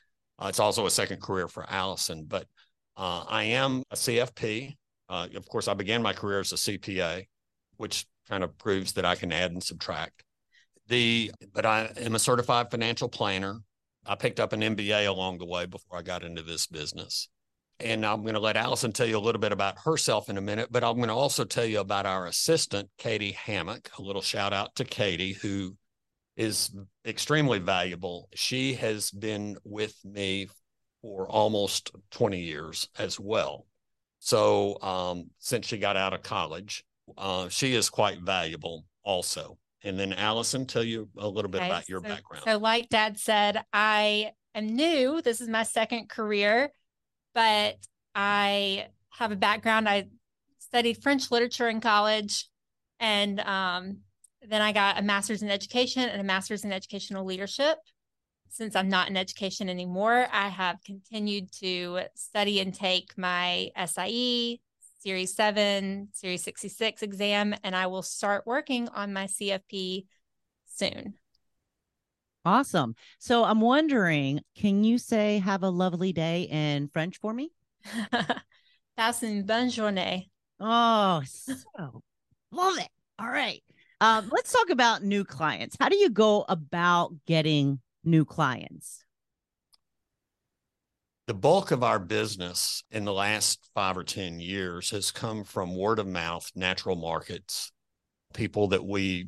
uh, 0.41 0.47
it's 0.47 0.59
also 0.59 0.85
a 0.85 0.91
second 0.91 1.21
career 1.21 1.47
for 1.47 1.65
alison 1.69 2.23
but 2.25 2.45
uh, 2.95 3.23
i 3.27 3.43
am 3.43 3.83
a 3.91 3.95
cfp 3.95 4.75
uh, 5.09 5.27
of 5.35 5.47
course 5.49 5.67
i 5.67 5.73
began 5.73 6.01
my 6.01 6.13
career 6.13 6.39
as 6.39 6.53
a 6.53 6.55
cpa 6.55 7.25
which 7.79 8.05
kind 8.29 8.43
of 8.43 8.57
proves 8.57 8.93
that 8.93 9.05
i 9.05 9.15
can 9.15 9.31
add 9.31 9.51
and 9.51 9.63
subtract 9.63 10.23
the 10.87 11.31
but 11.53 11.65
i 11.65 11.91
am 11.97 12.15
a 12.15 12.19
certified 12.19 12.69
financial 12.69 13.09
planner 13.09 13.61
I 14.05 14.15
picked 14.15 14.39
up 14.39 14.53
an 14.53 14.61
MBA 14.61 15.07
along 15.07 15.37
the 15.37 15.45
way 15.45 15.67
before 15.67 15.99
I 15.99 16.01
got 16.01 16.23
into 16.23 16.41
this 16.41 16.65
business. 16.65 17.29
And 17.79 18.05
I'm 18.05 18.23
going 18.23 18.33
to 18.33 18.39
let 18.39 18.57
Alison 18.57 18.91
tell 18.91 19.05
you 19.07 19.17
a 19.17 19.19
little 19.19 19.39
bit 19.39 19.51
about 19.51 19.77
herself 19.85 20.29
in 20.29 20.37
a 20.37 20.41
minute, 20.41 20.69
but 20.71 20.83
I'm 20.83 20.97
going 20.97 21.07
to 21.09 21.13
also 21.13 21.45
tell 21.45 21.63
you 21.63 21.79
about 21.79 22.05
our 22.07 22.25
assistant, 22.25 22.89
Katie 22.97 23.33
Hammock. 23.33 23.89
A 23.97 24.01
little 24.01 24.21
shout 24.21 24.51
out 24.51 24.75
to 24.75 24.83
Katie, 24.83 25.33
who 25.33 25.77
is 26.35 26.71
extremely 27.05 27.59
valuable. 27.59 28.29
She 28.33 28.73
has 28.73 29.11
been 29.11 29.57
with 29.63 29.95
me 30.03 30.49
for 31.01 31.29
almost 31.29 31.91
20 32.11 32.39
years 32.39 32.89
as 32.97 33.19
well. 33.19 33.65
So 34.19 34.81
um, 34.81 35.29
since 35.37 35.67
she 35.67 35.77
got 35.77 35.95
out 35.95 36.13
of 36.13 36.23
college, 36.23 36.83
uh, 37.17 37.49
she 37.49 37.73
is 37.75 37.89
quite 37.89 38.21
valuable 38.21 38.85
also. 39.03 39.57
And 39.83 39.97
then 39.97 40.13
Alison, 40.13 40.65
tell 40.65 40.83
you 40.83 41.07
a 41.17 41.27
little 41.27 41.49
bit 41.49 41.59
Okay, 41.61 41.67
about 41.69 41.87
your 41.87 42.01
so- 42.01 42.09
background. 42.09 42.43
So, 42.45 42.57
like 42.57 42.89
Dad 42.89 43.17
said, 43.17 43.63
I 43.71 44.31
am 44.53 44.67
new. 44.67 45.21
This 45.21 45.39
is 45.41 45.47
my 45.47 45.63
second 45.63 46.09
career, 46.09 46.71
but 47.33 47.77
I 48.13 48.87
have 49.11 49.31
a 49.31 49.37
background. 49.37 49.87
I 49.87 50.07
studied 50.59 51.01
French 51.01 51.31
literature 51.31 51.69
in 51.69 51.79
college, 51.79 52.47
and 52.99 53.39
um, 53.39 53.99
then 54.41 54.61
I 54.61 54.71
got 54.73 54.99
a 54.99 55.01
master's 55.01 55.41
in 55.41 55.49
education 55.49 56.03
and 56.09 56.19
a 56.19 56.23
master's 56.23 56.65
in 56.65 56.71
educational 56.73 57.25
leadership. 57.25 57.77
Since 58.51 58.75
I'm 58.75 58.89
not 58.89 59.09
in 59.09 59.15
education 59.15 59.69
anymore, 59.69 60.27
I 60.31 60.49
have 60.49 60.77
continued 60.83 61.51
to 61.59 62.01
study 62.15 62.59
and 62.59 62.73
take 62.73 63.17
my 63.17 63.69
SIE, 63.85 64.59
Series 64.99 65.33
7, 65.33 66.09
Series 66.11 66.43
66 66.43 67.03
exam, 67.03 67.55
and 67.63 67.73
I 67.73 67.87
will 67.87 68.01
start 68.01 68.45
working 68.45 68.89
on 68.89 69.13
my 69.13 69.25
CFP 69.25 70.05
soon. 70.65 71.13
Awesome. 72.43 72.95
So 73.17 73.45
I'm 73.45 73.61
wondering, 73.61 74.41
can 74.55 74.83
you 74.83 74.97
say 74.97 75.39
have 75.39 75.63
a 75.63 75.69
lovely 75.69 76.11
day 76.11 76.43
in 76.51 76.89
French 76.89 77.17
for 77.17 77.33
me? 77.33 77.51
Passe 78.97 79.23
une 79.23 79.43
bonne 79.43 79.69
journée. 79.69 80.29
Oh, 80.59 81.21
so 81.25 82.03
love 82.51 82.77
it. 82.77 82.89
All 83.17 83.29
right. 83.29 83.63
Um, 84.01 84.29
let's 84.31 84.51
talk 84.51 84.69
about 84.69 85.03
new 85.03 85.23
clients. 85.23 85.77
How 85.79 85.87
do 85.87 85.97
you 85.97 86.09
go 86.09 86.43
about 86.49 87.13
getting 87.25 87.79
new 88.03 88.25
clients? 88.25 89.05
The 91.29 91.33
bulk 91.35 91.69
of 91.69 91.83
our 91.83 91.99
business 91.99 92.83
in 92.89 93.05
the 93.05 93.13
last 93.13 93.69
five 93.75 93.95
or 93.95 94.03
10 94.03 94.39
years 94.39 94.89
has 94.89 95.11
come 95.11 95.43
from 95.43 95.77
word 95.77 95.99
of 95.99 96.07
mouth, 96.07 96.49
natural 96.55 96.95
markets, 96.95 97.71
people 98.33 98.69
that 98.69 98.83
we 98.83 99.27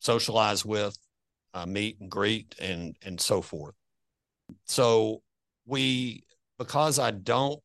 socialize 0.00 0.66
with, 0.66 0.94
uh, 1.54 1.64
meet 1.64 1.98
and 1.98 2.10
greet, 2.10 2.54
and, 2.60 2.94
and 3.02 3.18
so 3.18 3.40
forth. 3.40 3.74
So 4.66 5.22
we, 5.64 6.24
because 6.58 6.98
I 6.98 7.10
don't, 7.12 7.58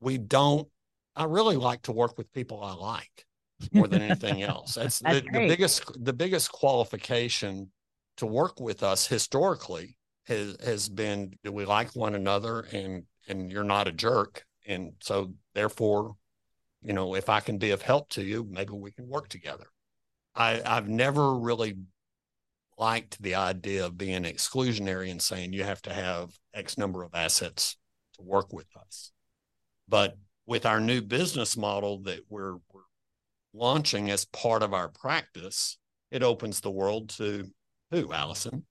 we 0.00 0.16
don't, 0.16 0.66
I 1.14 1.24
really 1.24 1.56
like 1.56 1.82
to 1.82 1.92
work 1.92 2.16
with 2.16 2.32
people 2.32 2.64
I 2.64 2.72
like 2.72 3.26
more 3.70 3.86
than 3.86 4.00
anything 4.00 4.42
else. 4.44 4.76
That's, 4.76 5.00
That's 5.00 5.20
the, 5.20 5.26
the 5.30 5.46
biggest, 5.46 5.84
the 6.02 6.14
biggest 6.14 6.52
qualification 6.52 7.70
to 8.16 8.24
work 8.24 8.58
with 8.60 8.82
us 8.82 9.06
historically 9.06 9.98
has 10.30 10.56
has 10.64 10.88
been 10.88 11.34
do 11.44 11.52
we 11.52 11.64
like 11.64 11.94
one 11.94 12.14
another 12.14 12.60
and 12.72 13.04
and 13.28 13.52
you're 13.52 13.64
not 13.64 13.88
a 13.88 13.92
jerk. 13.92 14.44
And 14.66 14.92
so 15.00 15.34
therefore 15.54 16.14
you 16.82 16.94
know 16.94 17.14
if 17.14 17.28
i 17.28 17.40
can 17.40 17.58
be 17.58 17.72
of 17.72 17.82
help 17.82 18.08
to 18.08 18.22
you 18.22 18.46
maybe 18.48 18.72
we 18.72 18.92
can 18.92 19.08
work 19.08 19.28
together. 19.28 19.66
I 20.34 20.62
i've 20.64 20.88
never 20.88 21.38
really 21.38 21.76
liked 22.78 23.20
the 23.22 23.34
idea 23.34 23.84
of 23.84 23.98
being 23.98 24.22
exclusionary 24.22 25.10
and 25.10 25.20
saying 25.20 25.52
you 25.52 25.64
have 25.64 25.82
to 25.82 25.92
have 25.92 26.30
x 26.54 26.78
number 26.78 27.02
of 27.02 27.14
assets 27.14 27.76
to 28.14 28.22
work 28.22 28.52
with 28.52 28.68
us. 28.76 29.12
But 29.88 30.16
with 30.46 30.64
our 30.64 30.80
new 30.80 31.02
business 31.02 31.56
model 31.56 32.02
that 32.04 32.20
we're, 32.30 32.54
we're 32.72 32.80
launching 33.52 34.10
as 34.10 34.24
part 34.24 34.62
of 34.62 34.72
our 34.72 34.88
practice 34.88 35.76
it 36.10 36.22
opens 36.22 36.60
the 36.60 36.70
world 36.70 37.10
to 37.10 37.46
who 37.90 38.12
alison 38.12 38.64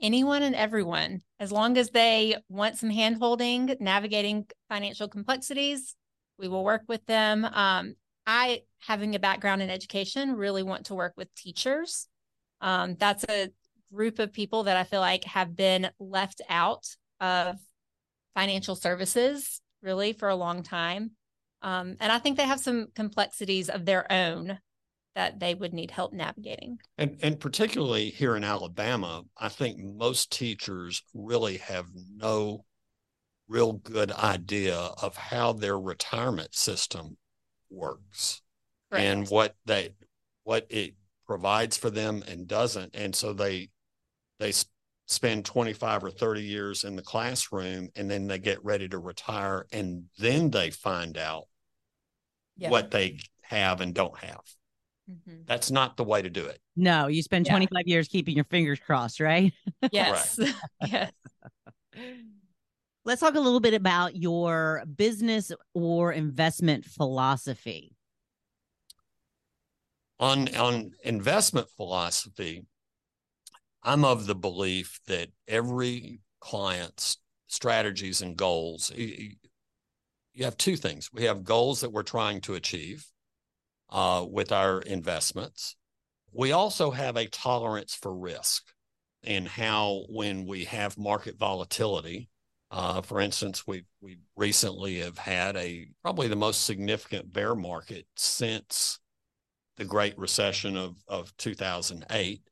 Anyone 0.00 0.42
and 0.42 0.54
everyone, 0.54 1.20
as 1.38 1.52
long 1.52 1.76
as 1.76 1.90
they 1.90 2.36
want 2.48 2.78
some 2.78 2.90
hand 2.90 3.16
holding, 3.18 3.76
navigating 3.80 4.46
financial 4.68 5.08
complexities, 5.08 5.94
we 6.38 6.48
will 6.48 6.64
work 6.64 6.82
with 6.88 7.04
them. 7.06 7.44
Um, 7.44 7.94
I, 8.26 8.62
having 8.78 9.14
a 9.14 9.18
background 9.18 9.60
in 9.60 9.70
education, 9.70 10.36
really 10.36 10.62
want 10.62 10.86
to 10.86 10.94
work 10.94 11.12
with 11.16 11.34
teachers. 11.34 12.08
Um, 12.60 12.96
that's 12.98 13.24
a 13.28 13.50
group 13.92 14.18
of 14.18 14.32
people 14.32 14.64
that 14.64 14.76
I 14.76 14.84
feel 14.84 15.00
like 15.00 15.24
have 15.24 15.54
been 15.54 15.90
left 15.98 16.40
out 16.48 16.86
of 17.20 17.56
financial 18.34 18.76
services 18.76 19.60
really 19.82 20.12
for 20.12 20.28
a 20.28 20.36
long 20.36 20.62
time. 20.62 21.12
Um, 21.62 21.96
and 22.00 22.10
I 22.10 22.18
think 22.18 22.36
they 22.36 22.46
have 22.46 22.60
some 22.60 22.86
complexities 22.94 23.68
of 23.68 23.84
their 23.84 24.10
own 24.10 24.58
that 25.20 25.38
they 25.38 25.54
would 25.54 25.74
need 25.74 25.90
help 25.90 26.14
navigating. 26.14 26.78
And 26.96 27.18
and 27.20 27.38
particularly 27.38 28.08
here 28.08 28.36
in 28.36 28.42
Alabama, 28.42 29.24
I 29.36 29.50
think 29.50 29.78
most 29.78 30.32
teachers 30.32 31.02
really 31.12 31.58
have 31.58 31.88
no 32.16 32.64
real 33.46 33.74
good 33.74 34.12
idea 34.12 34.76
of 34.76 35.16
how 35.16 35.52
their 35.52 35.78
retirement 35.78 36.54
system 36.54 37.18
works 37.68 38.40
and 38.90 39.28
what 39.28 39.56
they 39.66 39.90
what 40.44 40.66
it 40.70 40.94
provides 41.26 41.76
for 41.76 41.90
them 41.90 42.24
and 42.26 42.48
doesn't. 42.48 42.96
And 42.96 43.14
so 43.14 43.34
they 43.34 43.68
they 44.38 44.54
spend 45.06 45.44
25 45.44 46.02
or 46.04 46.10
30 46.10 46.40
years 46.40 46.84
in 46.84 46.96
the 46.96 47.02
classroom 47.02 47.90
and 47.94 48.10
then 48.10 48.26
they 48.26 48.38
get 48.38 48.64
ready 48.64 48.88
to 48.88 48.96
retire 48.98 49.66
and 49.70 50.04
then 50.18 50.50
they 50.50 50.70
find 50.70 51.18
out 51.18 51.44
Yeah. 52.56 52.70
what 52.70 52.90
they 52.90 53.18
have 53.42 53.82
and 53.82 53.92
don't 53.94 54.16
have. 54.16 54.40
Mhm. 55.10 55.46
That's 55.46 55.70
not 55.70 55.96
the 55.96 56.04
way 56.04 56.22
to 56.22 56.30
do 56.30 56.44
it. 56.46 56.60
No, 56.76 57.08
you 57.08 57.22
spend 57.22 57.46
Yeah. 57.46 57.52
25 57.52 57.86
years 57.86 58.08
keeping 58.08 58.36
your 58.36 58.44
fingers 58.44 58.78
crossed, 58.78 59.20
right? 59.20 59.52
Yes. 59.92 60.38
yes. 60.86 61.12
Let's 63.04 63.20
talk 63.20 63.34
a 63.34 63.40
little 63.40 63.60
bit 63.60 63.74
about 63.74 64.14
your 64.14 64.84
business 64.96 65.50
or 65.74 66.12
investment 66.12 66.84
philosophy. 66.84 67.96
On 70.18 70.54
on 70.54 70.92
investment 71.02 71.68
philosophy, 71.76 72.66
I'm 73.82 74.04
of 74.04 74.26
the 74.26 74.34
belief 74.34 75.00
that 75.06 75.30
every 75.48 76.20
client's 76.40 77.16
strategies 77.46 78.20
and 78.20 78.36
goals, 78.36 78.92
you, 78.94 79.36
you 80.34 80.44
have 80.44 80.58
two 80.58 80.76
things. 80.76 81.10
We 81.12 81.24
have 81.24 81.42
goals 81.42 81.80
that 81.80 81.90
we're 81.90 82.02
trying 82.02 82.42
to 82.42 82.54
achieve 82.54 83.06
uh, 83.90 84.24
with 84.28 84.52
our 84.52 84.80
investments. 84.82 85.76
We 86.32 86.52
also 86.52 86.90
have 86.90 87.16
a 87.16 87.26
tolerance 87.26 87.94
for 87.94 88.16
risk 88.16 88.72
and 89.24 89.46
how 89.46 90.04
when 90.08 90.46
we 90.46 90.64
have 90.64 90.96
market 90.96 91.38
volatility, 91.38 92.28
uh, 92.70 93.02
for 93.02 93.20
instance, 93.20 93.66
we 93.66 93.84
we 94.00 94.18
recently 94.36 95.00
have 95.00 95.18
had 95.18 95.56
a 95.56 95.88
probably 96.02 96.28
the 96.28 96.36
most 96.36 96.64
significant 96.64 97.32
bear 97.32 97.54
market 97.54 98.06
since 98.16 99.00
the 99.76 99.84
Great 99.84 100.16
Recession 100.16 100.76
of 100.76 100.96
of 101.08 101.36
2008, 101.36 102.42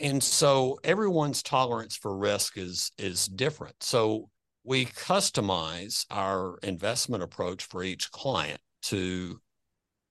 and 0.00 0.22
so 0.22 0.78
everyone's 0.84 1.42
tolerance 1.42 1.96
for 1.96 2.16
risk 2.16 2.56
is 2.56 2.92
is 2.96 3.26
different. 3.26 3.82
So 3.82 4.30
we 4.64 4.86
customize 4.86 6.06
our 6.10 6.58
investment 6.62 7.22
approach 7.22 7.64
for 7.64 7.82
each 7.82 8.10
client 8.10 8.60
to 8.82 9.38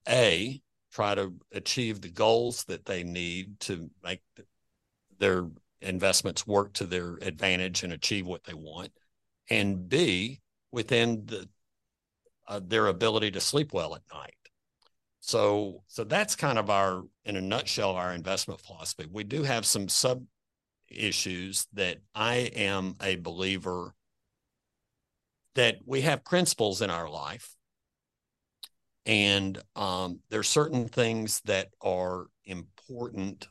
a 0.08 0.60
try 0.92 1.14
to 1.14 1.32
achieve 1.52 2.00
the 2.00 2.10
goals 2.10 2.64
that 2.64 2.84
they 2.84 3.02
need 3.02 3.58
to 3.60 3.90
make 4.04 4.20
their 5.18 5.48
investments 5.80 6.46
work 6.46 6.72
to 6.74 6.84
their 6.84 7.14
advantage 7.22 7.82
and 7.82 7.92
achieve 7.92 8.26
what 8.26 8.44
they 8.44 8.54
want. 8.54 8.92
And 9.50 9.88
b 9.88 10.40
within 10.70 11.26
the 11.26 11.48
uh, 12.48 12.60
their 12.64 12.88
ability 12.88 13.30
to 13.30 13.40
sleep 13.40 13.72
well 13.72 13.94
at 13.94 14.02
night. 14.12 14.34
So 15.20 15.82
so 15.86 16.04
that's 16.04 16.36
kind 16.36 16.58
of 16.58 16.70
our 16.70 17.02
in 17.24 17.36
a 17.36 17.40
nutshell 17.40 17.92
our 17.92 18.12
investment 18.12 18.60
philosophy. 18.60 19.06
We 19.10 19.24
do 19.24 19.42
have 19.42 19.64
some 19.64 19.88
sub 19.88 20.24
issues 20.94 21.66
that 21.72 21.98
i 22.14 22.34
am 22.54 22.94
a 23.02 23.16
believer 23.16 23.94
that 25.54 25.78
we 25.84 26.02
have 26.02 26.24
principles 26.24 26.82
in 26.82 26.90
our 26.90 27.08
life 27.08 27.54
and 29.06 29.58
um, 29.76 30.20
there's 30.30 30.48
certain 30.48 30.88
things 30.88 31.40
that 31.44 31.68
are 31.80 32.26
important. 32.44 33.48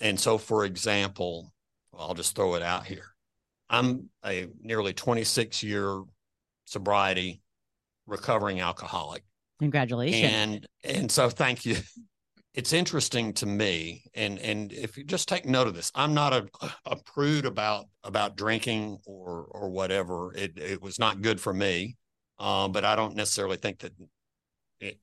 And 0.00 0.18
so 0.18 0.38
for 0.38 0.64
example 0.64 1.52
i'll 1.98 2.14
just 2.14 2.34
throw 2.34 2.54
it 2.54 2.62
out 2.62 2.86
here. 2.86 3.14
I'm 3.70 4.08
a 4.24 4.48
nearly 4.60 4.92
26 4.92 5.62
year 5.62 6.02
sobriety 6.64 7.40
recovering 8.06 8.60
alcoholic. 8.60 9.24
Congratulations. 9.58 10.32
And 10.32 10.66
and 10.82 11.10
so 11.10 11.28
thank 11.30 11.64
you. 11.64 11.76
It's 12.52 12.72
interesting 12.72 13.32
to 13.34 13.46
me 13.46 14.04
and 14.14 14.38
and 14.38 14.72
if 14.72 14.96
you 14.96 15.02
just 15.02 15.28
take 15.28 15.44
note 15.44 15.66
of 15.66 15.74
this 15.74 15.90
i'm 15.96 16.14
not 16.14 16.32
a, 16.32 16.46
a 16.86 16.94
prude 17.04 17.46
about 17.46 17.86
about 18.04 18.36
drinking 18.36 18.98
or 19.06 19.46
or 19.50 19.70
whatever. 19.70 20.32
It 20.34 20.56
it 20.56 20.80
was 20.80 20.98
not 20.98 21.20
good 21.20 21.40
for 21.40 21.52
me 21.52 21.96
uh, 22.38 22.68
but 22.68 22.84
i 22.84 22.94
don't 22.94 23.16
necessarily 23.16 23.56
think 23.56 23.80
that 23.80 23.92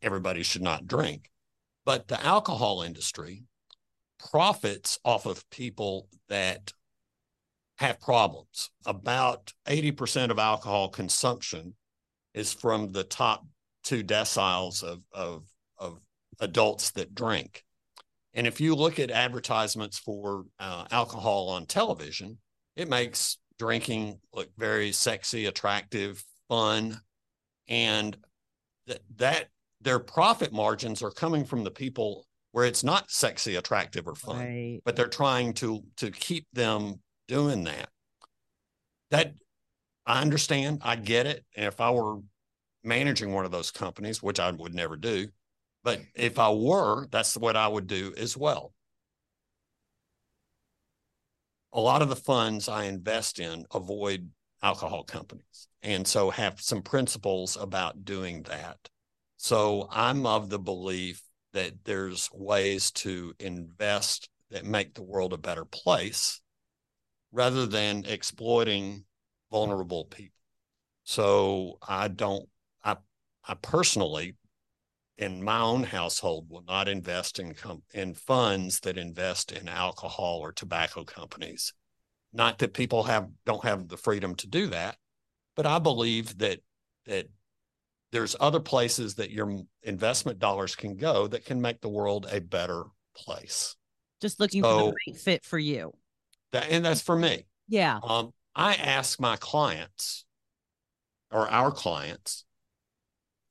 everybody 0.02 0.44
should 0.44 0.62
not 0.62 0.88
drink. 0.88 1.30
But 1.86 2.08
the 2.08 2.24
alcohol 2.24 2.82
industry 2.82 3.44
profits 4.20 5.00
off 5.04 5.26
of 5.26 5.50
people 5.50 6.08
that 6.30 6.74
have 7.78 8.00
problems. 8.00 8.70
About 8.86 9.52
80% 9.68 10.30
of 10.30 10.38
alcohol 10.38 10.90
consumption 10.90 11.74
is 12.34 12.54
from 12.54 12.92
the 12.92 13.04
top 13.04 13.46
two 13.84 14.04
deciles 14.04 14.84
of, 14.84 15.04
of, 15.12 15.44
of 15.80 16.00
adults 16.40 16.92
that 16.92 17.16
drink. 17.16 17.64
And 18.34 18.48
if 18.48 18.62
you 18.62 18.76
look 18.76 19.00
at 19.00 19.12
advertisements 19.12 19.98
for 19.98 20.46
uh, 20.60 20.86
alcohol 20.92 21.50
on 21.50 21.66
television, 21.66 22.38
it 22.76 22.88
makes 22.88 23.38
drinking 23.60 24.20
look 24.34 24.50
very 24.58 24.92
sexy, 24.92 25.48
attractive, 25.48 26.24
fun. 26.48 27.02
And 27.68 28.16
that, 28.88 29.02
that 29.18 29.48
their 29.82 30.00
profit 30.00 30.54
margins 30.54 31.02
are 31.02 31.12
coming 31.12 31.46
from 31.46 31.64
the 31.64 31.72
people 31.72 32.26
where 32.52 32.66
it's 32.66 32.84
not 32.84 33.10
sexy, 33.10 33.56
attractive, 33.56 34.08
or 34.08 34.16
fun, 34.16 34.40
right. 34.40 34.82
but 34.84 34.96
they're 34.96 35.08
trying 35.08 35.54
to 35.54 35.84
to 35.98 36.12
keep 36.12 36.48
them 36.54 37.02
doing 37.28 37.64
that. 37.64 37.90
That 39.10 39.34
I 40.06 40.22
understand, 40.22 40.82
I 40.84 40.96
get 40.96 41.28
it. 41.28 41.46
And 41.56 41.66
if 41.68 41.80
I 41.80 41.92
were 41.92 42.20
managing 42.84 43.34
one 43.34 43.46
of 43.46 43.52
those 43.52 43.72
companies, 43.72 44.22
which 44.22 44.40
I 44.40 44.52
would 44.52 44.74
never 44.74 44.98
do, 44.98 45.28
but 45.84 46.02
if 46.16 46.40
I 46.40 46.52
were, 46.52 47.08
that's 47.12 47.38
what 47.38 47.56
I 47.56 47.68
would 47.68 47.88
do 47.88 48.14
as 48.18 48.36
well. 48.38 48.74
A 51.74 51.80
lot 51.80 52.02
of 52.02 52.10
the 52.10 52.16
funds 52.16 52.68
I 52.68 52.86
invest 52.86 53.40
in 53.40 53.66
avoid 53.74 54.30
alcohol 54.62 55.04
companies. 55.04 55.68
And 55.82 56.06
so 56.06 56.30
have 56.30 56.62
some 56.62 56.82
principles 56.82 57.58
about 57.58 58.06
doing 58.06 58.44
that. 58.44 58.78
So 59.44 59.88
I'm 59.90 60.28
of 60.28 60.52
the 60.52 60.60
belief 60.60 61.24
that 61.54 61.84
there's 61.84 62.30
ways 62.32 62.92
to 62.92 63.34
invest 63.40 64.30
that 64.52 64.66
make 64.66 64.94
the 64.94 65.02
world 65.02 65.34
a 65.34 65.38
better 65.40 65.66
place 65.66 66.40
rather 67.32 67.66
than 67.66 68.06
exploiting 68.06 69.04
vulnerable 69.50 70.06
people. 70.06 70.38
So 71.06 71.80
I 71.82 72.08
don't, 72.08 72.48
I, 72.84 72.98
I 73.44 73.56
personally, 73.56 74.36
in 75.18 75.44
my 75.44 75.60
own 75.60 75.86
household, 75.86 76.46
will 76.48 76.64
not 76.68 76.88
invest 76.88 77.40
in 77.40 77.56
com- 77.56 77.82
in 77.96 78.14
funds 78.14 78.82
that 78.82 78.96
invest 78.96 79.52
in 79.52 79.68
alcohol 79.68 80.38
or 80.44 80.52
tobacco 80.52 81.04
companies. 81.04 81.74
Not 82.32 82.60
that 82.60 82.76
people 82.76 83.02
have 83.02 83.28
don't 83.48 83.66
have 83.66 83.88
the 83.88 83.98
freedom 83.98 84.36
to 84.36 84.48
do 84.48 84.68
that, 84.68 84.98
but 85.56 85.66
I 85.66 85.80
believe 85.80 86.38
that 86.38 86.60
that 87.08 87.26
there's 88.12 88.36
other 88.40 88.60
places 88.60 89.16
that 89.16 89.32
your 89.32 89.64
investment 89.84 90.40
dollars 90.40 90.76
can 90.76 90.98
go 90.98 91.28
that 91.28 91.46
can 91.46 91.62
make 91.62 91.82
the 91.82 91.90
world 91.90 92.28
a 92.30 92.40
better 92.42 92.84
place. 93.16 93.76
Just 94.22 94.40
looking 94.40 94.64
so, 94.64 94.70
for 94.70 94.86
the 94.86 95.12
right 95.12 95.20
fit 95.20 95.46
for 95.46 95.58
you. 95.58 95.94
That, 96.52 96.70
and 96.70 96.86
that's 96.86 97.02
for 97.02 97.16
me. 97.16 97.46
Yeah. 97.68 98.00
Um, 98.04 98.34
I 98.56 98.76
ask 98.76 99.20
my 99.20 99.38
clients 99.38 100.26
or 101.32 101.50
our 101.50 101.72
clients 101.72 102.46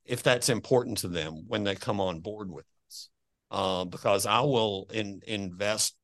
if 0.04 0.22
that's 0.22 0.48
important 0.48 0.98
to 0.98 1.08
them 1.08 1.44
when 1.46 1.64
they 1.64 1.74
come 1.74 2.00
on 2.00 2.20
board 2.20 2.50
with 2.50 2.66
us, 2.88 3.08
uh, 3.50 3.84
because 3.84 4.26
I 4.26 4.40
will 4.40 4.88
in, 4.92 5.20
invest. 5.26 5.94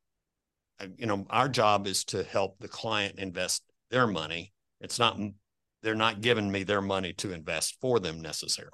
Uh, 0.81 0.87
you 0.97 1.07
know, 1.07 1.27
our 1.29 1.49
job 1.49 1.87
is 1.87 2.05
to 2.05 2.23
help 2.23 2.59
the 2.59 2.69
client 2.69 3.19
invest 3.19 3.63
their 3.91 4.07
money. 4.07 4.53
It's 4.81 4.99
not 4.99 5.19
they're 5.87 5.95
not 5.95 6.21
giving 6.21 6.51
me 6.51 6.65
their 6.65 6.83
money 6.83 7.13
to 7.13 7.33
invest 7.33 7.77
for 7.81 8.01
them 8.01 8.21
necessarily. 8.21 8.73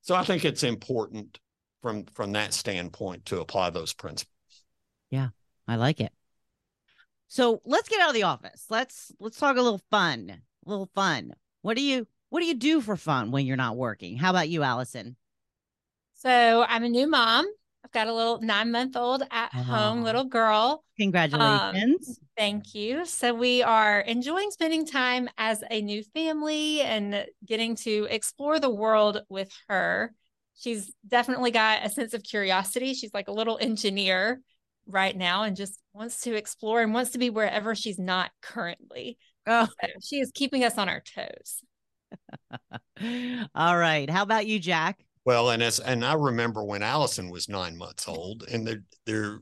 So 0.00 0.14
I 0.14 0.24
think 0.24 0.46
it's 0.46 0.62
important 0.62 1.38
from 1.82 2.06
from 2.06 2.32
that 2.32 2.54
standpoint 2.54 3.26
to 3.26 3.40
apply 3.40 3.68
those 3.68 3.92
principles. 3.92 4.32
Yeah, 5.10 5.28
I 5.68 5.76
like 5.76 6.00
it. 6.00 6.12
So 7.28 7.60
let's 7.66 7.90
get 7.90 8.00
out 8.00 8.08
of 8.08 8.14
the 8.14 8.22
office. 8.22 8.64
Let's 8.70 9.12
let's 9.20 9.38
talk 9.38 9.58
a 9.58 9.62
little 9.62 9.82
fun. 9.90 10.40
A 10.66 10.70
little 10.70 10.88
fun. 10.94 11.34
What 11.60 11.76
do 11.76 11.82
you 11.82 12.08
what 12.30 12.40
do 12.40 12.46
you 12.46 12.54
do 12.54 12.80
for 12.80 12.96
fun 12.96 13.30
when 13.30 13.44
you're 13.44 13.58
not 13.58 13.76
working? 13.76 14.16
How 14.16 14.30
about 14.30 14.48
you, 14.48 14.62
Alison? 14.62 15.16
So 16.14 16.64
I'm 16.66 16.84
a 16.84 16.88
new 16.88 17.06
mom. 17.06 17.44
Got 17.94 18.08
a 18.08 18.12
little 18.12 18.40
nine 18.40 18.72
month 18.72 18.96
old 18.96 19.22
at 19.30 19.50
oh. 19.54 19.62
home 19.62 20.02
little 20.02 20.24
girl. 20.24 20.84
Congratulations. 20.98 22.08
Um, 22.08 22.14
thank 22.36 22.74
you. 22.74 23.06
So 23.06 23.32
we 23.32 23.62
are 23.62 24.00
enjoying 24.00 24.50
spending 24.50 24.84
time 24.84 25.28
as 25.38 25.62
a 25.70 25.80
new 25.80 26.02
family 26.02 26.80
and 26.80 27.24
getting 27.46 27.76
to 27.76 28.08
explore 28.10 28.58
the 28.58 28.68
world 28.68 29.22
with 29.28 29.50
her. 29.68 30.12
She's 30.56 30.92
definitely 31.06 31.52
got 31.52 31.86
a 31.86 31.88
sense 31.88 32.14
of 32.14 32.24
curiosity. 32.24 32.94
She's 32.94 33.14
like 33.14 33.28
a 33.28 33.32
little 33.32 33.58
engineer 33.60 34.40
right 34.88 35.16
now 35.16 35.44
and 35.44 35.56
just 35.56 35.80
wants 35.92 36.22
to 36.22 36.34
explore 36.34 36.82
and 36.82 36.92
wants 36.92 37.12
to 37.12 37.18
be 37.18 37.30
wherever 37.30 37.76
she's 37.76 38.00
not 38.00 38.32
currently. 38.42 39.18
Oh. 39.46 39.66
So 39.66 39.88
she 40.02 40.20
is 40.20 40.32
keeping 40.34 40.64
us 40.64 40.78
on 40.78 40.88
our 40.88 41.00
toes. 41.00 41.62
All 43.54 43.78
right. 43.78 44.10
How 44.10 44.24
about 44.24 44.46
you, 44.46 44.58
Jack? 44.58 45.04
Well, 45.24 45.50
and 45.50 45.62
as 45.62 45.80
and 45.80 46.04
I 46.04 46.14
remember 46.14 46.62
when 46.64 46.82
Alison 46.82 47.30
was 47.30 47.48
nine 47.48 47.76
months 47.76 48.06
old, 48.06 48.44
and 48.50 48.66
there 48.66 48.82
there 49.06 49.40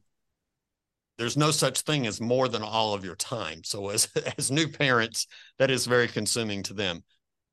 there's 1.19 1.37
no 1.37 1.51
such 1.51 1.81
thing 1.81 2.07
as 2.07 2.21
more 2.21 2.49
than 2.49 2.63
all 2.63 2.95
of 2.95 3.05
your 3.05 3.17
time. 3.17 3.65
So 3.65 3.91
as 3.91 4.09
as 4.39 4.51
new 4.51 4.69
parents, 4.69 5.27
that 5.59 5.71
is 5.71 5.87
very 5.87 6.09
consuming 6.09 6.63
to 6.65 6.75
them. 6.75 7.03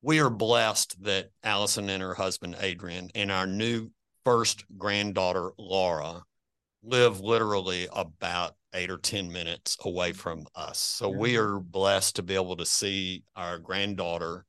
We 0.02 0.20
are 0.22 0.30
blessed 0.30 1.04
that 1.04 1.30
Alison 1.44 1.90
and 1.90 2.02
her 2.02 2.14
husband 2.14 2.56
Adrian 2.62 3.10
and 3.16 3.32
our 3.32 3.48
new 3.48 3.90
first 4.24 4.64
granddaughter 4.78 5.52
Laura 5.58 6.24
live 6.84 7.20
literally 7.20 7.88
about 7.92 8.56
eight 8.74 8.90
or 8.90 8.98
10 8.98 9.32
minutes 9.32 9.76
away 9.84 10.14
from 10.14 10.46
us. 10.56 10.80
So 10.80 11.10
we 11.10 11.34
mm-hmm. 11.34 11.56
are 11.56 11.60
blessed 11.60 12.16
to 12.18 12.24
be 12.24 12.36
able 12.36 12.56
to 12.58 12.66
see 12.66 13.24
our 13.36 13.58
granddaughter 13.58 14.46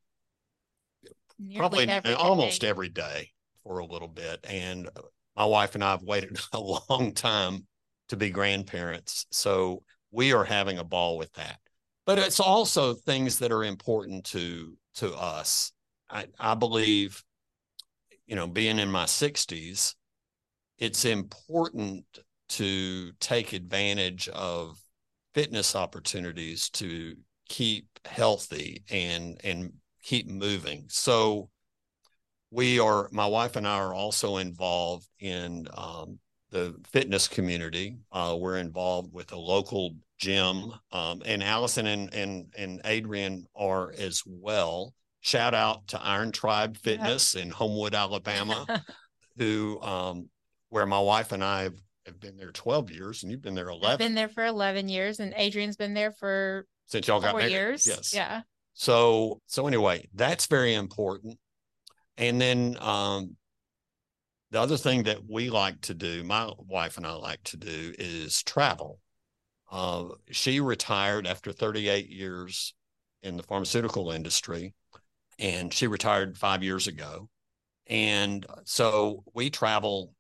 Nearly 1.39 1.59
probably 1.59 1.89
every 1.89 2.15
almost 2.15 2.61
day. 2.61 2.69
every 2.69 2.91
day 2.91 3.31
for 3.71 3.79
a 3.79 3.87
little 3.87 4.09
bit. 4.09 4.45
And 4.49 4.89
my 5.37 5.45
wife 5.45 5.77
and 5.77 5.85
I 5.85 5.93
have 5.93 6.03
waited 6.03 6.37
a 6.53 6.59
long 6.59 7.13
time 7.15 7.69
to 8.09 8.17
be 8.17 8.29
grandparents. 8.29 9.27
So 9.31 9.85
we 10.11 10.33
are 10.33 10.43
having 10.45 10.79
a 10.79 10.85
ball 10.85 11.17
with 11.17 11.33
that. 11.35 11.61
But 12.05 12.19
it's 12.19 12.41
also 12.41 12.95
things 12.95 13.39
that 13.39 13.53
are 13.53 13.63
important 13.63 14.25
to 14.27 14.77
to 14.97 15.15
us. 15.15 15.71
I, 16.11 16.27
I 16.41 16.57
believe, 16.57 17.23
you 18.27 18.35
know, 18.35 18.49
being 18.49 18.81
in 18.81 18.91
my 18.91 19.05
60s, 19.05 19.95
it's 20.79 21.05
important 21.05 22.05
to 22.49 23.13
take 23.21 23.53
advantage 23.53 24.29
of 24.31 24.83
fitness 25.33 25.77
opportunities 25.77 26.71
to 26.71 27.15
keep 27.49 27.87
healthy 28.05 28.83
and 28.91 29.41
and 29.45 29.75
keep 30.03 30.27
moving. 30.27 30.87
So 30.89 31.51
we 32.51 32.81
are 32.81 33.09
my 33.13 33.27
wife 33.27 33.57
and 33.57 33.67
I 33.67 33.79
are 33.79 33.95
also 33.95 34.39
involved 34.39 35.07
in 35.21 35.69
um, 35.77 36.19
the 36.51 36.75
fitness 36.91 37.29
community. 37.29 37.97
Uh, 38.13 38.37
we're 38.39 38.59
involved 38.59 39.13
with 39.13 39.33
a 39.33 39.39
local 39.39 39.95
gym, 40.19 40.73
um, 40.93 41.23
and 41.25 41.43
Alison 41.43 41.87
and 41.87 42.13
and 42.13 42.53
and 42.57 42.81
Adrian 42.85 43.47
are 43.55 43.93
as 43.97 44.23
well. 44.27 44.95
Shout 45.21 45.55
out 45.55 45.87
to 45.89 46.03
Iron 46.03 46.33
Tribe 46.33 46.77
Fitness 46.79 47.35
in 47.35 47.51
Homewood, 47.51 47.95
Alabama, 47.95 48.83
who 49.37 49.81
um, 49.83 50.29
where 50.71 50.87
my 50.87 51.01
wife 51.01 51.33
and 51.33 51.45
I 51.45 51.65
have, 51.65 51.75
have 52.07 52.19
been 52.19 52.37
there 52.37 52.53
12 52.53 52.91
years, 52.91 53.23
and 53.23 53.31
you've 53.31 53.43
been 53.43 53.55
there 53.55 53.71
I've 53.71 53.83
11 53.83 53.99
been 53.99 54.15
there 54.15 54.29
for 54.29 54.45
11 54.45 54.89
years 54.89 55.21
and 55.21 55.35
Adrian's 55.37 55.77
been 55.77 55.95
there 55.95 56.13
for 56.13 56.67
since 56.87 57.07
y'all 57.07 57.21
got 57.21 57.33
four 57.33 57.41
married. 57.41 57.53
years. 57.53 57.87
Yes. 57.87 58.15
Yeah. 58.15 58.43
So 58.75 59.41
so 59.47 59.67
anyway, 59.67 60.09
that's 60.15 60.47
very 60.47 60.75
important. 60.75 61.39
And 62.17 62.41
then 62.41 62.77
um, 62.81 63.37
the 64.51 64.61
other 64.61 64.77
thing 64.77 65.05
that 65.05 65.21
we 65.29 65.51
like 65.51 65.81
to 65.83 65.95
do, 65.95 66.25
my 66.25 66.51
wife 66.59 66.97
and 66.97 67.07
I 67.07 67.13
like 67.13 67.43
to 67.45 67.57
do, 67.57 67.95
is 67.99 68.43
travel. 68.43 69.01
Uh, 69.71 70.07
she 70.31 70.61
retired 70.61 71.27
after 71.27 71.53
38 71.53 72.09
years 72.09 72.75
in 73.23 73.37
the 73.37 73.43
pharmaceutical 73.45 74.11
industry, 74.11 74.75
and 75.39 75.73
she 75.73 75.87
retired 75.87 76.37
five 76.37 76.63
years 76.63 76.89
ago. 76.89 77.29
And 77.87 78.45
so 78.65 79.25
we 79.35 79.51
travel. 79.51 80.15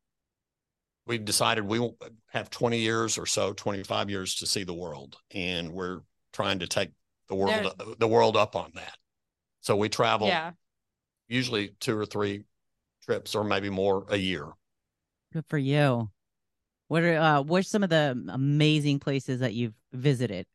We've 1.07 1.25
decided 1.25 1.65
we 1.65 1.81
will 1.81 1.97
have 2.29 2.51
20 2.51 2.79
years 2.79 3.19
or 3.19 3.27
so, 3.27 3.53
25 3.53 4.11
years 4.11 4.37
to 4.37 4.47
see 4.47 4.63
the 4.63 4.75
world, 4.75 5.17
and 5.33 5.73
we're 5.73 6.01
trying 6.33 6.61
to 6.61 6.69
take 6.69 6.91
the 7.29 7.35
world 7.35 7.97
the 7.99 8.09
world 8.09 8.37
up 8.37 8.55
on 8.55 8.71
that. 8.75 8.97
So 9.61 9.77
we 9.77 9.89
travel 9.89 10.29
Yeah. 10.29 10.53
Usually 11.31 11.71
two 11.81 11.97
or 11.99 12.07
three 12.07 12.45
trips 13.05 13.35
or 13.35 13.45
maybe 13.45 13.71
more 13.71 14.07
a 14.11 14.19
year. 14.19 14.49
Good 15.33 15.45
for 15.49 15.59
you. 15.59 16.11
What 16.89 17.05
are 17.05 17.19
uh 17.19 17.43
what's 17.43 17.69
some 17.69 17.85
of 17.85 17.91
the 17.91 18.23
amazing 18.31 19.01
places 19.01 19.41
that 19.41 19.55
you've 19.55 19.75
visited? 19.93 20.47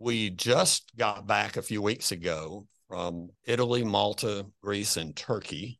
We 0.00 0.30
just 0.30 0.96
got 0.96 1.28
back 1.28 1.56
a 1.56 1.62
few 1.62 1.80
weeks 1.82 2.10
ago 2.10 2.66
from 2.88 3.30
Italy, 3.44 3.84
Malta, 3.84 4.46
Greece, 4.62 4.96
and 4.96 5.14
Turkey. 5.14 5.78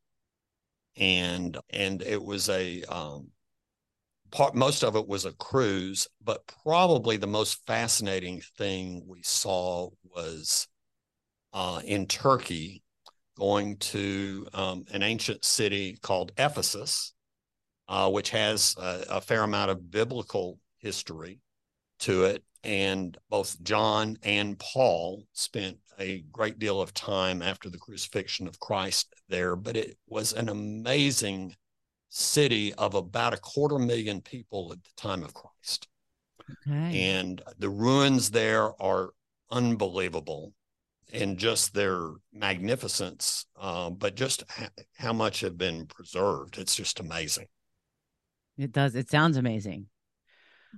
And 0.96 1.58
and 1.70 2.02
it 2.02 2.22
was 2.22 2.48
a 2.48 2.82
um 2.84 3.32
part 4.30 4.54
most 4.54 4.82
of 4.84 4.96
it 4.96 5.06
was 5.08 5.24
a 5.24 5.32
cruise, 5.32 6.08
but 6.22 6.46
probably 6.62 7.16
the 7.16 7.26
most 7.26 7.64
fascinating 7.66 8.40
thing 8.56 9.06
we 9.06 9.22
saw 9.22 9.90
was 10.04 10.68
uh 11.52 11.82
in 11.84 12.06
Turkey 12.06 12.82
going 13.40 13.78
to 13.78 14.46
um, 14.52 14.84
an 14.92 15.02
ancient 15.02 15.44
city 15.44 15.98
called 16.02 16.30
Ephesus, 16.36 17.14
uh, 17.88 18.08
which 18.10 18.30
has 18.30 18.76
a, 18.78 19.04
a, 19.08 19.20
fair 19.20 19.42
amount 19.42 19.70
of 19.70 19.90
biblical 19.90 20.58
history 20.78 21.40
to 21.98 22.24
it. 22.24 22.44
And 22.62 23.16
both 23.30 23.60
John 23.62 24.18
and 24.22 24.58
Paul 24.58 25.24
spent 25.32 25.78
a 25.98 26.22
great 26.30 26.58
deal 26.58 26.82
of 26.82 26.92
time 26.92 27.40
after 27.40 27.70
the 27.70 27.78
crucifixion 27.78 28.46
of 28.46 28.60
Christ 28.60 29.14
there, 29.30 29.56
but 29.56 29.76
it 29.76 29.96
was 30.06 30.34
an 30.34 30.50
amazing 30.50 31.56
city 32.10 32.74
of 32.74 32.94
about 32.94 33.32
a 33.32 33.38
quarter 33.38 33.78
million 33.78 34.20
people 34.20 34.70
at 34.72 34.84
the 34.84 34.90
time 34.96 35.22
of 35.22 35.32
Christ. 35.32 35.88
Okay. 36.66 37.00
And 37.00 37.40
the 37.58 37.70
ruins 37.70 38.30
there 38.30 38.70
are 38.82 39.10
unbelievable 39.50 40.52
in 41.12 41.36
just 41.36 41.74
their 41.74 42.10
magnificence, 42.32 43.46
uh, 43.58 43.90
but 43.90 44.14
just 44.14 44.44
ha- 44.50 44.68
how 44.96 45.12
much 45.12 45.40
have 45.40 45.58
been 45.58 45.86
preserved. 45.86 46.58
It's 46.58 46.74
just 46.74 47.00
amazing. 47.00 47.46
It 48.58 48.72
does. 48.72 48.94
It 48.94 49.10
sounds 49.10 49.36
amazing. 49.36 49.86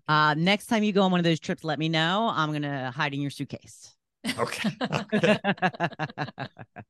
Uh, 0.09 0.35
next 0.35 0.67
time 0.67 0.83
you 0.83 0.93
go 0.93 1.03
on 1.03 1.11
one 1.11 1.21
of 1.21 1.25
those 1.25 1.41
trips, 1.41 1.65
let 1.65 1.79
me 1.79 1.89
know. 1.89 2.31
I'm 2.33 2.53
gonna 2.53 2.91
hide 2.91 3.15
in 3.15 3.21
your 3.21 3.31
suitcase. 3.31 3.95
Okay. 4.39 4.71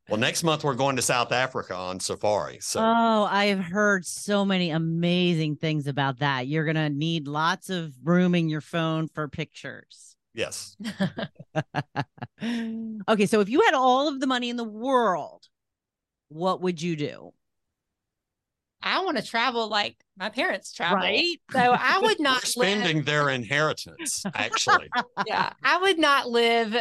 well, 0.09 0.18
next 0.18 0.42
month 0.42 0.64
we're 0.64 0.74
going 0.74 0.96
to 0.96 1.02
South 1.02 1.33
Africa 1.33 1.74
on 1.74 1.98
safari. 1.98 2.59
So 2.61 2.81
oh, 2.81 3.26
I 3.31 3.46
have 3.46 3.61
heard 3.61 4.05
so 4.05 4.44
many 4.44 4.70
amazing 4.70 5.57
things 5.57 5.87
about 5.87 6.18
that. 6.18 6.46
You're 6.46 6.66
gonna 6.66 6.90
need 6.90 7.26
lots 7.26 7.70
of 7.70 7.94
room 8.05 8.35
in 8.35 8.48
your 8.48 8.61
phone 8.61 9.09
for 9.09 9.28
pictures. 9.28 10.12
Yes, 10.34 10.76
okay, 13.08 13.26
so 13.26 13.40
if 13.40 13.48
you 13.48 13.60
had 13.62 13.74
all 13.74 14.08
of 14.08 14.20
the 14.20 14.26
money 14.26 14.50
in 14.50 14.56
the 14.56 14.64
world, 14.64 15.46
what 16.28 16.60
would 16.60 16.80
you 16.80 16.96
do? 16.96 17.32
I 18.82 19.04
want 19.04 19.16
to 19.16 19.22
travel 19.22 19.68
like 19.68 19.96
my 20.16 20.28
parents 20.28 20.72
travel. 20.72 20.98
Right? 20.98 21.40
So 21.52 21.58
I 21.58 21.98
would 21.98 22.18
we're 22.18 22.24
not 22.24 22.56
live, 22.56 22.68
spending 22.68 23.02
their 23.04 23.28
inheritance. 23.28 24.24
Actually, 24.34 24.90
yeah, 25.26 25.52
I 25.62 25.78
would 25.78 25.98
not 25.98 26.28
live 26.28 26.76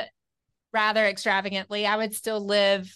rather 0.73 1.05
extravagantly. 1.05 1.85
I 1.85 1.97
would 1.97 2.15
still 2.15 2.43
live 2.43 2.91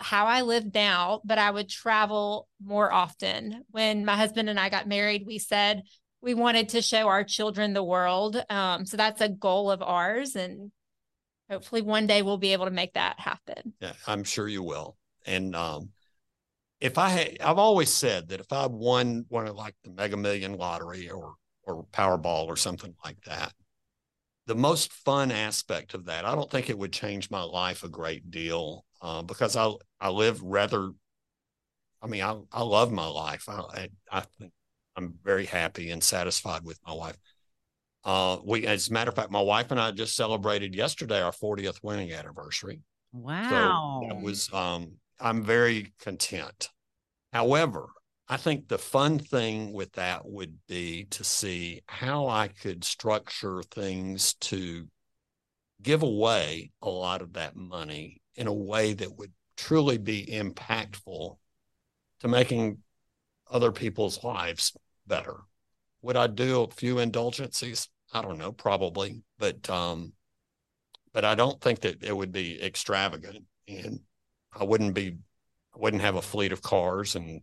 how 0.00 0.26
I 0.26 0.42
live 0.42 0.72
now, 0.74 1.20
but 1.24 1.38
I 1.38 1.50
would 1.50 1.68
travel 1.68 2.48
more 2.64 2.92
often. 2.92 3.64
When 3.70 4.04
my 4.04 4.16
husband 4.16 4.48
and 4.48 4.58
I 4.58 4.68
got 4.68 4.88
married, 4.88 5.24
we 5.26 5.38
said 5.38 5.82
we 6.20 6.34
wanted 6.34 6.70
to 6.70 6.82
show 6.82 7.08
our 7.08 7.24
children 7.24 7.72
the 7.72 7.82
world. 7.82 8.42
Um, 8.50 8.84
so 8.84 8.96
that's 8.96 9.20
a 9.20 9.28
goal 9.28 9.70
of 9.70 9.82
ours. 9.82 10.36
And 10.36 10.72
hopefully 11.50 11.82
one 11.82 12.06
day 12.06 12.22
we'll 12.22 12.38
be 12.38 12.52
able 12.52 12.64
to 12.66 12.70
make 12.70 12.94
that 12.94 13.20
happen. 13.20 13.74
yeah, 13.80 13.92
I'm 14.06 14.24
sure 14.24 14.48
you 14.48 14.62
will. 14.62 14.96
And 15.26 15.54
um, 15.54 15.90
if 16.80 16.98
I 16.98 17.36
I've 17.40 17.58
always 17.58 17.92
said 17.92 18.28
that 18.28 18.40
if 18.40 18.52
I 18.52 18.66
won 18.66 19.24
one 19.28 19.46
of 19.46 19.56
like 19.56 19.74
the 19.84 19.90
Mega 19.90 20.16
Million 20.16 20.56
lottery 20.56 21.10
or 21.10 21.34
or 21.64 21.84
Powerball 21.92 22.46
or 22.46 22.56
something 22.56 22.94
like 23.04 23.20
that, 23.22 23.52
the 24.46 24.54
most 24.54 24.92
fun 24.92 25.30
aspect 25.30 25.94
of 25.94 26.06
that, 26.06 26.24
I 26.24 26.34
don't 26.34 26.50
think 26.50 26.70
it 26.70 26.78
would 26.78 26.92
change 26.92 27.30
my 27.30 27.42
life 27.42 27.82
a 27.82 27.88
great 27.88 28.30
deal 28.30 28.84
uh, 29.02 29.22
because 29.22 29.56
I 29.56 29.72
I 30.00 30.10
live 30.10 30.42
rather. 30.42 30.90
I 32.00 32.06
mean, 32.06 32.22
I 32.22 32.38
I 32.52 32.62
love 32.62 32.92
my 32.92 33.06
life. 33.06 33.48
I 33.48 33.60
I, 33.60 33.88
I 34.10 34.20
think 34.38 34.52
I'm 34.98 35.14
very 35.22 35.46
happy 35.46 35.90
and 35.90 36.02
satisfied 36.02 36.64
with 36.64 36.78
my 36.84 36.92
wife. 36.92 37.16
Uh, 38.04 38.38
we, 38.44 38.66
as 38.66 38.88
a 38.88 38.92
matter 38.92 39.10
of 39.10 39.14
fact, 39.14 39.30
my 39.30 39.40
wife 39.40 39.70
and 39.70 39.80
I 39.80 39.92
just 39.92 40.16
celebrated 40.16 40.74
yesterday 40.74 41.22
our 41.22 41.32
40th 41.32 41.78
wedding 41.82 42.12
anniversary. 42.12 42.80
Wow. 43.12 44.00
So 44.02 44.08
that 44.08 44.20
was 44.20 44.52
um 44.52 44.92
I'm 45.20 45.44
very 45.44 45.92
content. 46.00 46.68
However, 47.32 47.86
I 48.28 48.36
think 48.36 48.68
the 48.68 48.78
fun 48.78 49.18
thing 49.18 49.72
with 49.72 49.92
that 49.92 50.26
would 50.26 50.56
be 50.66 51.04
to 51.10 51.24
see 51.24 51.82
how 51.86 52.26
I 52.26 52.48
could 52.48 52.84
structure 52.84 53.62
things 53.62 54.34
to 54.34 54.86
give 55.80 56.02
away 56.02 56.72
a 56.82 56.90
lot 56.90 57.22
of 57.22 57.34
that 57.34 57.56
money 57.56 58.20
in 58.34 58.48
a 58.48 58.52
way 58.52 58.94
that 58.94 59.16
would 59.16 59.32
truly 59.56 59.96
be 59.96 60.26
impactful 60.26 61.36
to 62.20 62.28
making 62.28 62.78
other 63.50 63.72
people's 63.72 64.22
lives 64.22 64.76
better. 65.08 65.36
Would 66.02 66.16
I 66.16 66.26
do 66.26 66.62
a 66.62 66.70
few 66.70 66.98
indulgences? 66.98 67.88
I 68.12 68.22
don't 68.22 68.38
know, 68.38 68.52
probably, 68.52 69.22
but 69.38 69.68
um 69.68 70.12
but 71.12 71.24
I 71.24 71.34
don't 71.34 71.60
think 71.60 71.80
that 71.80 72.04
it 72.04 72.16
would 72.16 72.32
be 72.32 72.62
extravagant 72.62 73.44
and 73.66 74.00
I 74.52 74.64
wouldn't 74.64 74.94
be 74.94 75.16
I 75.74 75.78
wouldn't 75.78 76.02
have 76.02 76.16
a 76.16 76.22
fleet 76.22 76.52
of 76.52 76.62
cars 76.62 77.16
and 77.16 77.40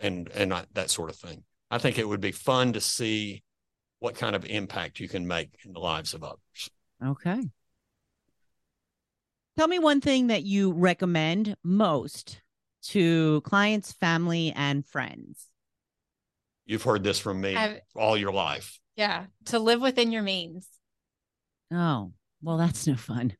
and 0.00 0.30
and 0.34 0.54
I, 0.54 0.64
that 0.72 0.90
sort 0.90 1.10
of 1.10 1.16
thing. 1.16 1.44
I 1.70 1.78
think 1.78 1.98
it 1.98 2.08
would 2.08 2.20
be 2.20 2.32
fun 2.32 2.72
to 2.72 2.80
see 2.80 3.42
what 3.98 4.14
kind 4.14 4.34
of 4.34 4.44
impact 4.46 5.00
you 5.00 5.08
can 5.08 5.26
make 5.26 5.50
in 5.64 5.72
the 5.72 5.80
lives 5.80 6.14
of 6.14 6.22
others. 6.22 6.70
Okay. 7.04 7.42
Tell 9.56 9.68
me 9.68 9.78
one 9.80 10.00
thing 10.00 10.28
that 10.28 10.44
you 10.44 10.72
recommend 10.72 11.56
most 11.64 12.40
to 12.84 13.40
clients, 13.40 13.92
family, 13.92 14.52
and 14.54 14.86
friends. 14.86 15.46
You've 16.68 16.82
heard 16.84 17.02
this 17.02 17.18
from 17.18 17.40
me 17.40 17.56
I've- 17.56 17.80
all 17.96 18.16
your 18.16 18.30
life. 18.30 18.78
Yeah. 18.94 19.26
To 19.46 19.58
live 19.58 19.80
within 19.80 20.12
your 20.12 20.22
means. 20.22 20.68
Oh, 21.72 22.12
well, 22.42 22.58
that's 22.58 22.86
no 22.86 22.94
fun. 22.94 23.32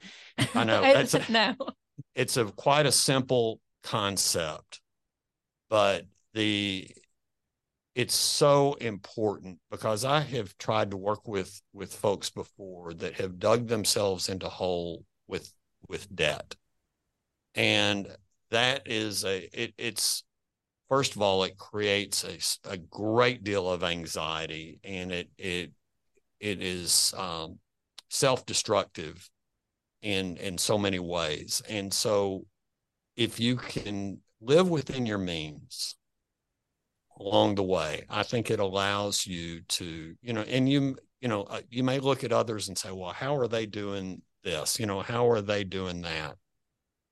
I 0.55 0.65
know. 0.65 0.81
That's 0.95 1.15
a- 1.15 1.31
no. 1.31 1.55
it's 2.15 2.37
a 2.37 2.47
quite 2.47 2.87
a 2.87 2.93
simple 2.93 3.61
concept, 3.83 4.81
but 5.71 6.07
the 6.35 6.91
it's 7.95 8.15
so 8.15 8.75
important 8.75 9.59
because 9.71 10.05
I 10.05 10.21
have 10.21 10.57
tried 10.59 10.91
to 10.93 10.97
work 10.97 11.27
with 11.27 11.61
with 11.73 11.95
folks 11.95 12.31
before 12.31 12.95
that 12.95 13.15
have 13.15 13.39
dug 13.39 13.67
themselves 13.69 14.29
into 14.29 14.49
hole 14.49 15.05
with 15.27 15.53
with 15.89 16.15
debt. 16.15 16.55
And 17.55 18.09
that 18.51 18.83
is 18.87 19.25
a 19.25 19.49
it, 19.53 19.75
it's 19.79 20.23
first 20.89 21.17
of 21.17 21.23
all 21.23 21.45
it 21.45 21.57
creates 21.57 22.25
a, 22.25 22.71
a 22.71 22.77
great 22.77 23.45
deal 23.45 23.71
of 23.71 23.83
anxiety 23.85 24.81
and 24.85 25.13
it 25.13 25.29
it 25.39 25.73
it 26.41 26.63
is 26.63 27.13
um, 27.17 27.59
self-destructive 28.09 29.29
in 30.03 30.37
in 30.37 30.57
so 30.57 30.79
many 30.79 30.99
ways. 30.99 31.63
And 31.69 31.93
so 31.93 32.47
if 33.17 33.41
you 33.41 33.57
can 33.57 34.19
live 34.41 34.69
within 34.71 35.05
your 35.07 35.19
means 35.19 35.97
along 37.19 37.57
the 37.57 37.63
way 37.65 38.05
i 38.09 38.23
think 38.23 38.49
it 38.49 38.61
allows 38.61 39.27
you 39.27 39.61
to 39.63 40.15
you 40.23 40.33
know 40.33 40.43
and 40.43 40.69
you 40.69 40.97
you 41.21 41.27
know 41.27 41.43
uh, 41.43 41.61
you 41.69 41.83
may 41.83 41.99
look 41.99 42.23
at 42.23 42.31
others 42.31 42.69
and 42.69 42.79
say 42.79 42.93
well 42.93 43.11
how 43.11 43.35
are 43.37 43.49
they 43.49 43.67
doing 43.67 44.23
this? 44.45 44.79
You 44.79 44.87
know 44.87 45.01
how 45.01 45.29
are 45.31 45.41
they 45.41 45.65
doing 45.65 46.03
that 46.03 46.37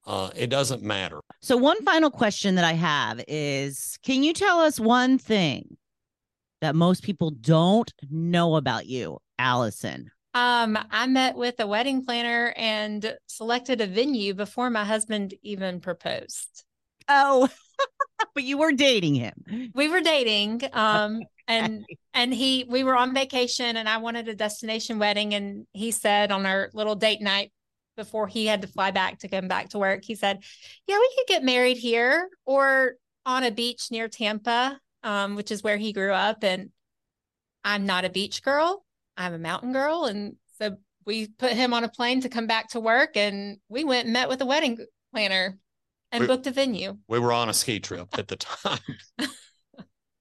uh, 0.06 0.30
it 0.36 0.48
doesn't 0.48 0.82
matter 0.82 1.20
So, 1.40 1.56
one 1.56 1.82
final 1.82 2.10
question 2.10 2.54
that 2.56 2.64
I 2.64 2.72
have 2.72 3.22
is 3.28 3.98
Can 4.04 4.22
you 4.22 4.32
tell 4.32 4.60
us 4.60 4.78
one 4.78 5.18
thing 5.18 5.76
that 6.60 6.74
most 6.74 7.02
people 7.02 7.30
don't 7.30 7.92
know 8.10 8.56
about 8.56 8.86
you, 8.86 9.18
Alison? 9.38 10.10
Um, 10.34 10.78
I 10.90 11.06
met 11.06 11.34
with 11.34 11.58
a 11.60 11.66
wedding 11.66 12.04
planner 12.04 12.52
and 12.56 13.16
selected 13.26 13.80
a 13.80 13.86
venue 13.86 14.34
before 14.34 14.68
my 14.68 14.84
husband 14.84 15.34
even 15.42 15.80
proposed. 15.80 16.64
Oh, 17.08 17.48
but 18.34 18.44
you 18.44 18.58
were 18.58 18.72
dating 18.72 19.14
him. 19.14 19.72
We 19.74 19.88
were 19.88 20.00
dating, 20.00 20.62
um, 20.72 21.22
and 21.48 21.84
and 22.12 22.34
he 22.34 22.64
we 22.68 22.84
were 22.84 22.96
on 22.96 23.14
vacation 23.14 23.76
and 23.76 23.88
I 23.88 23.98
wanted 23.98 24.28
a 24.28 24.34
destination 24.34 24.98
wedding 24.98 25.34
and 25.34 25.66
he 25.72 25.90
said 25.90 26.32
on 26.32 26.44
our 26.44 26.70
little 26.74 26.96
date 26.96 27.20
night 27.20 27.52
before 27.96 28.26
he 28.28 28.46
had 28.46 28.62
to 28.62 28.68
fly 28.68 28.90
back 28.90 29.18
to 29.20 29.28
come 29.28 29.48
back 29.48 29.70
to 29.70 29.78
work, 29.78 30.04
he 30.04 30.14
said, 30.14 30.42
Yeah, 30.86 30.98
we 30.98 31.10
could 31.16 31.26
get 31.28 31.44
married 31.44 31.76
here 31.78 32.28
or 32.44 32.94
on 33.24 33.42
a 33.44 33.50
beach 33.50 33.90
near 33.90 34.08
Tampa, 34.08 34.78
um, 35.02 35.34
which 35.36 35.50
is 35.50 35.62
where 35.62 35.76
he 35.76 35.92
grew 35.92 36.12
up. 36.12 36.44
And 36.44 36.70
I'm 37.64 37.86
not 37.86 38.04
a 38.04 38.10
beach 38.10 38.42
girl, 38.42 38.84
I'm 39.16 39.34
a 39.34 39.38
mountain 39.38 39.72
girl. 39.72 40.04
And 40.04 40.36
so 40.58 40.76
we 41.04 41.26
put 41.28 41.52
him 41.52 41.72
on 41.74 41.84
a 41.84 41.88
plane 41.88 42.20
to 42.22 42.28
come 42.28 42.46
back 42.46 42.68
to 42.70 42.80
work 42.80 43.16
and 43.16 43.58
we 43.68 43.84
went 43.84 44.04
and 44.04 44.12
met 44.12 44.28
with 44.28 44.40
a 44.42 44.46
wedding 44.46 44.78
planner 45.12 45.58
and 46.12 46.20
We- 46.22 46.26
booked 46.26 46.46
a 46.46 46.50
venue. 46.50 46.98
we 47.08 47.18
were 47.18 47.32
on 47.32 47.48
a 47.48 47.54
ski 47.54 47.80
trip 47.80 48.08
at 48.18 48.28
the 48.28 48.36
time 48.36 48.78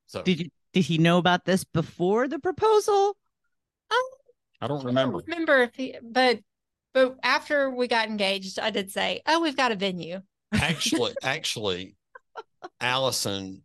so 0.05 0.21
Did 0.23 0.39
you 0.41 0.49
did 0.73 0.81
he 0.83 0.97
know 0.97 1.17
about 1.17 1.45
this 1.45 1.63
before 1.63 2.27
the 2.27 2.37
proposal? 2.39 3.15
i 4.61 4.67
don't 4.67 4.83
I 4.83 4.87
remember 4.87 5.19
don't 5.19 5.27
remember 5.27 5.61
if 5.63 5.75
he, 5.75 5.95
but 6.01 6.39
but 6.95 7.17
after 7.21 7.69
we 7.69 7.87
got 7.87 8.07
engaged, 8.07 8.57
I 8.57 8.71
did 8.71 8.89
say, 8.91 9.21
"Oh, 9.27 9.39
we've 9.41 9.55
got 9.55 9.71
a 9.71 9.75
venue." 9.75 10.21
actually 10.53 11.13
actually 11.23 11.95
alison 12.79 13.61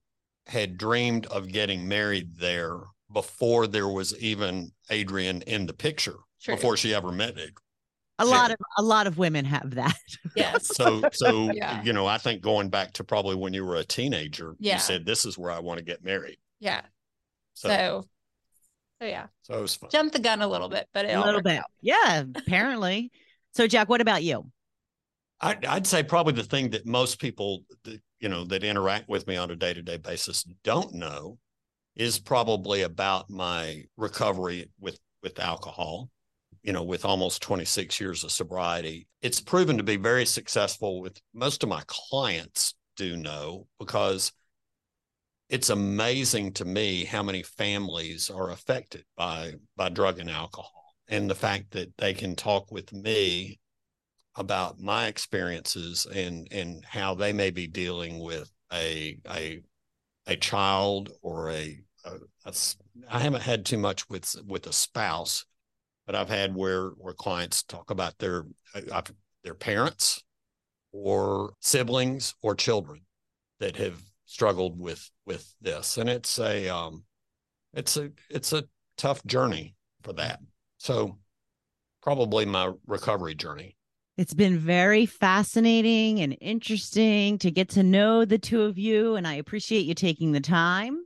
had 0.46 0.76
dreamed 0.76 1.26
of 1.26 1.48
getting 1.48 1.86
married 1.88 2.36
there 2.36 2.78
before 3.12 3.66
there 3.66 3.86
was 3.88 4.16
even 4.18 4.72
adrian 4.90 5.42
in 5.42 5.66
the 5.66 5.72
picture 5.72 6.16
True. 6.42 6.56
before 6.56 6.76
she 6.76 6.94
ever 6.94 7.12
met 7.12 7.36
it 7.38 7.52
A 8.18 8.24
Yeah. 8.24 8.30
lot 8.30 8.50
of 8.50 8.56
a 8.78 8.82
lot 8.82 9.06
of 9.06 9.18
women 9.18 9.44
have 9.44 9.74
that. 9.76 9.96
Yes. 10.36 10.66
so 10.66 11.08
so 11.12 11.50
Yeah. 11.54 11.82
you 11.82 11.92
know 11.92 12.06
i 12.06 12.18
think 12.18 12.40
going 12.42 12.70
back 12.70 12.92
to 12.94 13.04
probably 13.04 13.36
when 13.36 13.52
you 13.52 13.64
were 13.64 13.76
a 13.76 13.84
teenager 13.84 14.56
Yeah. 14.58 14.74
you 14.74 14.80
said 14.80 15.04
this 15.06 15.24
is 15.24 15.36
where 15.38 15.50
i 15.50 15.58
want 15.60 15.78
to 15.78 15.84
get 15.84 16.02
married 16.04 16.38
yeah. 16.60 16.82
so 17.54 17.68
So, 17.68 18.04
so 19.00 19.06
yeah, 19.06 19.26
so 19.42 19.58
it 19.58 19.62
was 19.62 19.74
fun 19.76 19.90
jumped 19.90 20.14
the 20.14 20.20
gun 20.20 20.42
a 20.42 20.48
little 20.48 20.68
bit, 20.68 20.86
but 20.92 21.04
it 21.04 21.10
a 21.10 21.14
all 21.14 21.26
little 21.26 21.42
bit. 21.42 21.58
out. 21.58 21.70
Yeah, 21.80 22.24
apparently. 22.34 23.10
So, 23.54 23.66
Jack, 23.66 23.88
what 23.88 24.00
about 24.00 24.22
you? 24.22 24.50
I'd, 25.40 25.64
I'd 25.64 25.86
say 25.86 26.02
probably 26.02 26.34
the 26.34 26.42
thing 26.42 26.70
that 26.70 26.86
most 26.86 27.18
people 27.18 27.64
that, 27.84 28.00
you 28.20 28.28
know 28.28 28.44
that 28.44 28.62
interact 28.62 29.08
with 29.08 29.26
me 29.26 29.36
on 29.36 29.50
a 29.50 29.56
day-to-day 29.56 29.96
basis 29.96 30.44
don't 30.62 30.94
know 30.94 31.38
is 31.96 32.18
probably 32.18 32.82
about 32.82 33.30
my 33.30 33.82
recovery 33.96 34.70
with 34.78 34.98
with 35.22 35.38
alcohol 35.38 36.10
you 36.62 36.72
know 36.72 36.82
with 36.82 37.04
almost 37.04 37.42
26 37.42 37.98
years 38.00 38.22
of 38.22 38.30
sobriety 38.30 39.06
it's 39.22 39.40
proven 39.40 39.78
to 39.78 39.82
be 39.82 39.96
very 39.96 40.26
successful 40.26 41.00
with 41.00 41.18
most 41.34 41.62
of 41.62 41.68
my 41.68 41.82
clients 41.86 42.74
do 42.96 43.16
know 43.16 43.66
because 43.78 44.32
it's 45.50 45.70
amazing 45.70 46.52
to 46.52 46.64
me 46.64 47.04
how 47.04 47.22
many 47.22 47.42
families 47.42 48.30
are 48.30 48.50
affected 48.50 49.04
by 49.16 49.54
by 49.76 49.88
drug 49.88 50.18
and 50.18 50.30
alcohol 50.30 50.94
and 51.08 51.28
the 51.28 51.34
fact 51.34 51.72
that 51.72 51.94
they 51.98 52.14
can 52.14 52.36
talk 52.36 52.70
with 52.70 52.92
me 52.92 53.58
about 54.36 54.78
my 54.78 55.06
experiences 55.08 56.06
and 56.06 56.48
and 56.52 56.84
how 56.84 57.14
they 57.14 57.32
may 57.32 57.50
be 57.50 57.66
dealing 57.66 58.20
with 58.20 58.50
a 58.72 59.18
a 59.28 59.60
a 60.26 60.36
child 60.36 61.10
or 61.22 61.50
a, 61.50 61.80
a, 62.04 62.12
a 62.46 62.54
I 63.08 63.18
haven't 63.18 63.42
had 63.42 63.66
too 63.66 63.78
much 63.78 64.08
with 64.08 64.36
with 64.46 64.66
a 64.68 64.72
spouse, 64.72 65.44
but 66.06 66.14
I've 66.14 66.28
had 66.28 66.54
where 66.54 66.90
where 66.90 67.14
clients 67.14 67.64
talk 67.64 67.90
about 67.90 68.18
their 68.18 68.44
uh, 68.74 69.02
their 69.42 69.54
parents 69.54 70.22
or 70.92 71.54
siblings 71.60 72.34
or 72.40 72.54
children 72.54 73.00
that 73.58 73.76
have 73.76 74.00
struggled 74.30 74.78
with 74.78 75.10
with 75.26 75.52
this, 75.60 75.98
and 75.98 76.08
it's 76.08 76.38
a 76.38 76.68
um 76.68 77.02
it's 77.74 77.96
a 77.96 78.10
it's 78.30 78.52
a 78.52 78.64
tough 78.96 79.24
journey 79.26 79.74
for 80.02 80.12
that. 80.12 80.38
So 80.78 81.18
probably 82.02 82.46
my 82.46 82.72
recovery 82.86 83.34
journey. 83.34 83.76
It's 84.16 84.34
been 84.34 84.58
very 84.58 85.06
fascinating 85.06 86.20
and 86.20 86.36
interesting 86.40 87.38
to 87.38 87.50
get 87.50 87.70
to 87.70 87.82
know 87.82 88.24
the 88.24 88.38
two 88.38 88.62
of 88.62 88.78
you, 88.78 89.16
and 89.16 89.26
I 89.26 89.34
appreciate 89.34 89.86
you 89.86 89.94
taking 89.94 90.32
the 90.32 90.40
time. 90.40 91.04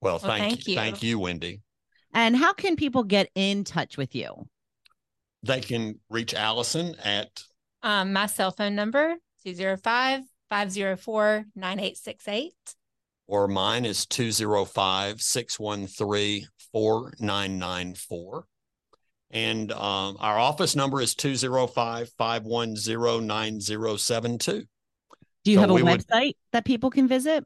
Well, 0.00 0.14
Well, 0.22 0.30
thank, 0.30 0.42
thank 0.42 0.66
you. 0.66 0.72
you. 0.72 0.78
Thank 0.78 1.02
you, 1.02 1.18
Wendy. 1.18 1.60
And 2.14 2.34
how 2.36 2.52
can 2.52 2.76
people 2.76 3.02
get 3.04 3.28
in 3.34 3.64
touch 3.64 3.96
with 3.96 4.14
you? 4.14 4.48
They 5.42 5.60
can 5.60 6.00
reach 6.08 6.32
Alison 6.34 6.94
at 7.04 7.42
Um, 7.82 8.12
my 8.12 8.26
cell 8.26 8.50
phone 8.50 8.74
number 8.74 9.16
205 9.44 10.22
504 10.50 11.46
9868. 11.56 12.52
or 13.28 13.48
mine 13.48 13.84
is 13.84 14.04
205 14.06 15.20
613 15.22 16.46
4994. 16.72 18.44
And 19.32 19.70
um, 19.70 20.16
our 20.18 20.38
office 20.38 20.74
number 20.74 21.00
is 21.00 21.14
205 21.14 22.10
510 22.18 23.26
9072. 23.26 24.64
Do 25.44 25.50
you 25.50 25.56
So 25.56 25.60
have 25.60 25.70
a 25.70 25.74
we 25.74 25.82
would- 25.84 26.00
website 26.06 26.34
that 26.52 26.64
people 26.64 26.90
can 26.90 27.06
visit? 27.08 27.44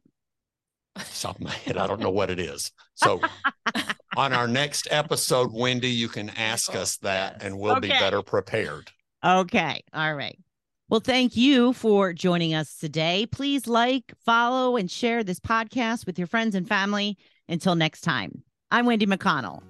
Top 1.21 1.37
of 1.37 1.43
my 1.43 1.51
head, 1.51 1.77
I 1.77 1.87
don't 1.89 2.01
know 2.01 2.11
what 2.11 2.31
it 2.31 2.39
is. 2.39 2.71
So 2.95 3.21
on 4.17 4.33
our 4.33 4.47
next 4.47 4.87
episode, 4.93 5.51
Wendy, 5.53 5.91
you 5.91 6.09
can 6.09 6.31
ask 6.31 6.75
us 6.77 6.97
that 6.99 7.43
and 7.43 7.59
we'll 7.59 7.81
be 7.81 7.89
better 7.89 8.23
prepared. 8.23 8.91
Okay. 9.25 9.83
All 9.93 10.15
right. 10.15 10.39
Well, 10.91 11.01
thank 11.01 11.35
you 11.35 11.73
for 11.73 12.13
joining 12.13 12.53
us 12.55 12.77
today. 12.77 13.27
Please 13.33 13.67
like, 13.67 14.13
follow, 14.25 14.77
and 14.77 14.91
share 14.91 15.25
this 15.25 15.41
podcast 15.41 16.05
with 16.05 16.19
your 16.19 16.29
friends 16.29 16.55
and 16.55 16.69
family. 16.69 17.17
Until 17.49 17.75
next 17.75 18.03
time, 18.03 18.43
I'm 18.71 18.85
Wendy 18.85 19.07
McConnell. 19.07 19.63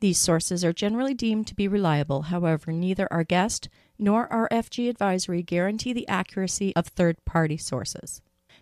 These 0.00 0.18
sources 0.18 0.62
are 0.66 0.74
generally 0.74 1.14
deemed 1.14 1.46
to 1.46 1.56
be 1.56 1.66
reliable, 1.66 2.22
however, 2.22 2.70
neither 2.70 3.10
our 3.10 3.24
guest 3.24 3.70
nor 3.98 4.28
RFG 4.28 4.90
advisory 4.90 5.42
guarantee 5.42 5.94
the 5.94 6.06
accuracy 6.08 6.76
of 6.76 6.88
third 6.88 7.16
party 7.24 7.56
sources. 7.56 8.20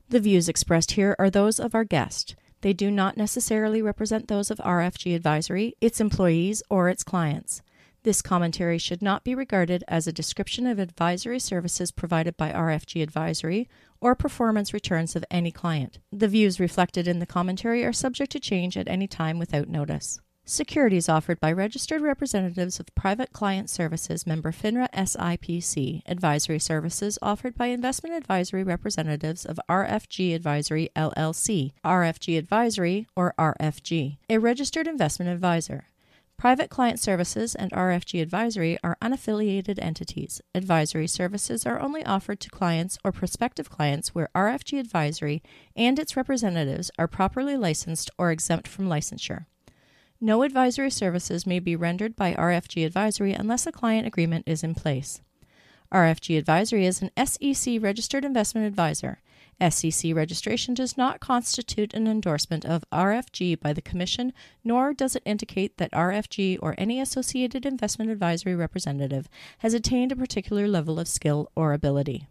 The 0.09 0.21
views 0.21 0.49
expressed 0.49 0.93
here 0.93 1.17
are 1.19 1.31
those 1.31 1.59
of 1.59 1.75
our 1.75 1.85
guest. 1.85 2.37
They 2.67 2.73
do 2.73 2.91
not 2.91 3.17
necessarily 3.17 3.81
represent 3.81 4.27
those 4.27 4.51
of 4.51 4.59
RFG 4.59 5.15
Advisory, 5.15 5.77
its 5.81 6.01
employees, 6.01 6.65
or 6.69 6.89
its 6.89 7.05
clients. 7.05 7.63
This 8.03 8.23
commentary 8.23 8.77
should 8.77 9.01
not 9.01 9.23
be 9.23 9.37
regarded 9.37 9.85
as 9.87 10.09
a 10.09 10.13
description 10.13 10.67
of 10.67 10.81
advisory 10.81 11.39
services 11.39 11.93
provided 11.93 12.37
by 12.37 12.51
RFG 12.51 13.05
Advisory 13.05 13.69
or 14.01 14.17
performance 14.17 14.75
returns 14.75 15.15
of 15.15 15.25
any 15.31 15.53
client. 15.53 16.01
The 16.11 16.27
views 16.27 16.59
reflected 16.59 17.07
in 17.07 17.21
the 17.21 17.25
commentary 17.25 17.85
are 17.85 17.93
subject 17.93 18.33
to 18.33 18.41
change 18.41 18.77
at 18.77 18.89
any 18.89 19.07
time 19.07 19.39
without 19.39 19.69
notice. 19.69 20.19
Securities 20.49 21.09
offered 21.09 21.41
by 21.41 21.51
registered 21.51 22.01
representatives 22.01 22.79
of 22.79 22.95
Private 22.95 23.33
Client 23.33 23.69
Services 23.69 24.29
member 24.29 24.53
FINRA 24.53 24.89
SIPC. 24.93 26.03
Advisory 26.07 26.61
services 26.61 27.19
offered 27.21 27.57
by 27.57 27.67
investment 27.67 28.15
advisory 28.15 28.63
representatives 28.63 29.45
of 29.45 29.59
RFG 29.69 30.37
Advisory 30.37 30.89
LLC. 30.95 31.73
RFG 31.85 32.39
Advisory 32.39 33.09
or 33.17 33.35
RFG. 33.37 34.19
A 34.31 34.39
registered 34.39 34.87
investment 34.87 35.33
advisor. 35.33 35.87
Private 36.37 36.71
Client 36.71 37.01
Services 37.01 37.57
and 37.57 37.73
RFG 37.73 38.23
Advisory 38.23 38.79
are 38.85 38.97
unaffiliated 39.03 39.83
entities. 39.83 40.41
Advisory 40.55 41.09
services 41.09 41.67
are 41.67 41.81
only 41.81 42.05
offered 42.05 42.39
to 42.39 42.51
clients 42.51 42.99
or 43.03 43.11
prospective 43.11 43.69
clients 43.69 44.15
where 44.15 44.31
RFG 44.33 44.79
Advisory 44.79 45.43
and 45.75 45.99
its 45.99 46.17
representatives 46.17 46.93
are 46.97 47.09
properly 47.09 47.57
licensed 47.57 48.13
or 48.17 48.31
exempt 48.31 48.69
from 48.69 48.87
licensure. 48.87 49.47
No 50.21 50.43
advisory 50.43 50.91
services 50.91 51.47
may 51.47 51.59
be 51.59 51.77
rendered 51.77 52.17
by 52.17 52.33
RFG 52.33 52.87
Advisory 52.87 53.35
unless 53.35 53.67
a 53.67 53.73
client 53.73 54.07
agreement 54.07 54.45
is 54.47 54.65
in 54.65 54.75
place. 54.75 55.21
RFG 55.93 56.39
Advisory 56.39 56.87
is 56.87 57.03
an 57.03 57.11
SEC 57.27 57.83
registered 57.83 58.25
investment 58.25 58.67
advisor. 58.67 59.21
SEC 59.71 60.15
registration 60.15 60.73
does 60.73 60.97
not 60.97 61.21
constitute 61.21 61.93
an 61.93 62.07
endorsement 62.07 62.65
of 62.65 62.85
RFG 62.91 63.61
by 63.61 63.75
the 63.75 63.83
Commission, 63.83 64.33
nor 64.65 64.95
does 64.95 65.17
it 65.17 65.23
indicate 65.27 65.77
that 65.77 65.93
RFG 65.93 66.59
or 66.63 66.75
any 66.79 66.99
associated 66.99 67.67
investment 67.67 68.11
advisory 68.11 68.55
representative 68.55 69.29
has 69.59 69.75
attained 69.75 70.13
a 70.13 70.17
particular 70.17 70.67
level 70.67 70.99
of 70.99 71.09
skill 71.09 71.51
or 71.55 71.75
ability. 71.75 72.27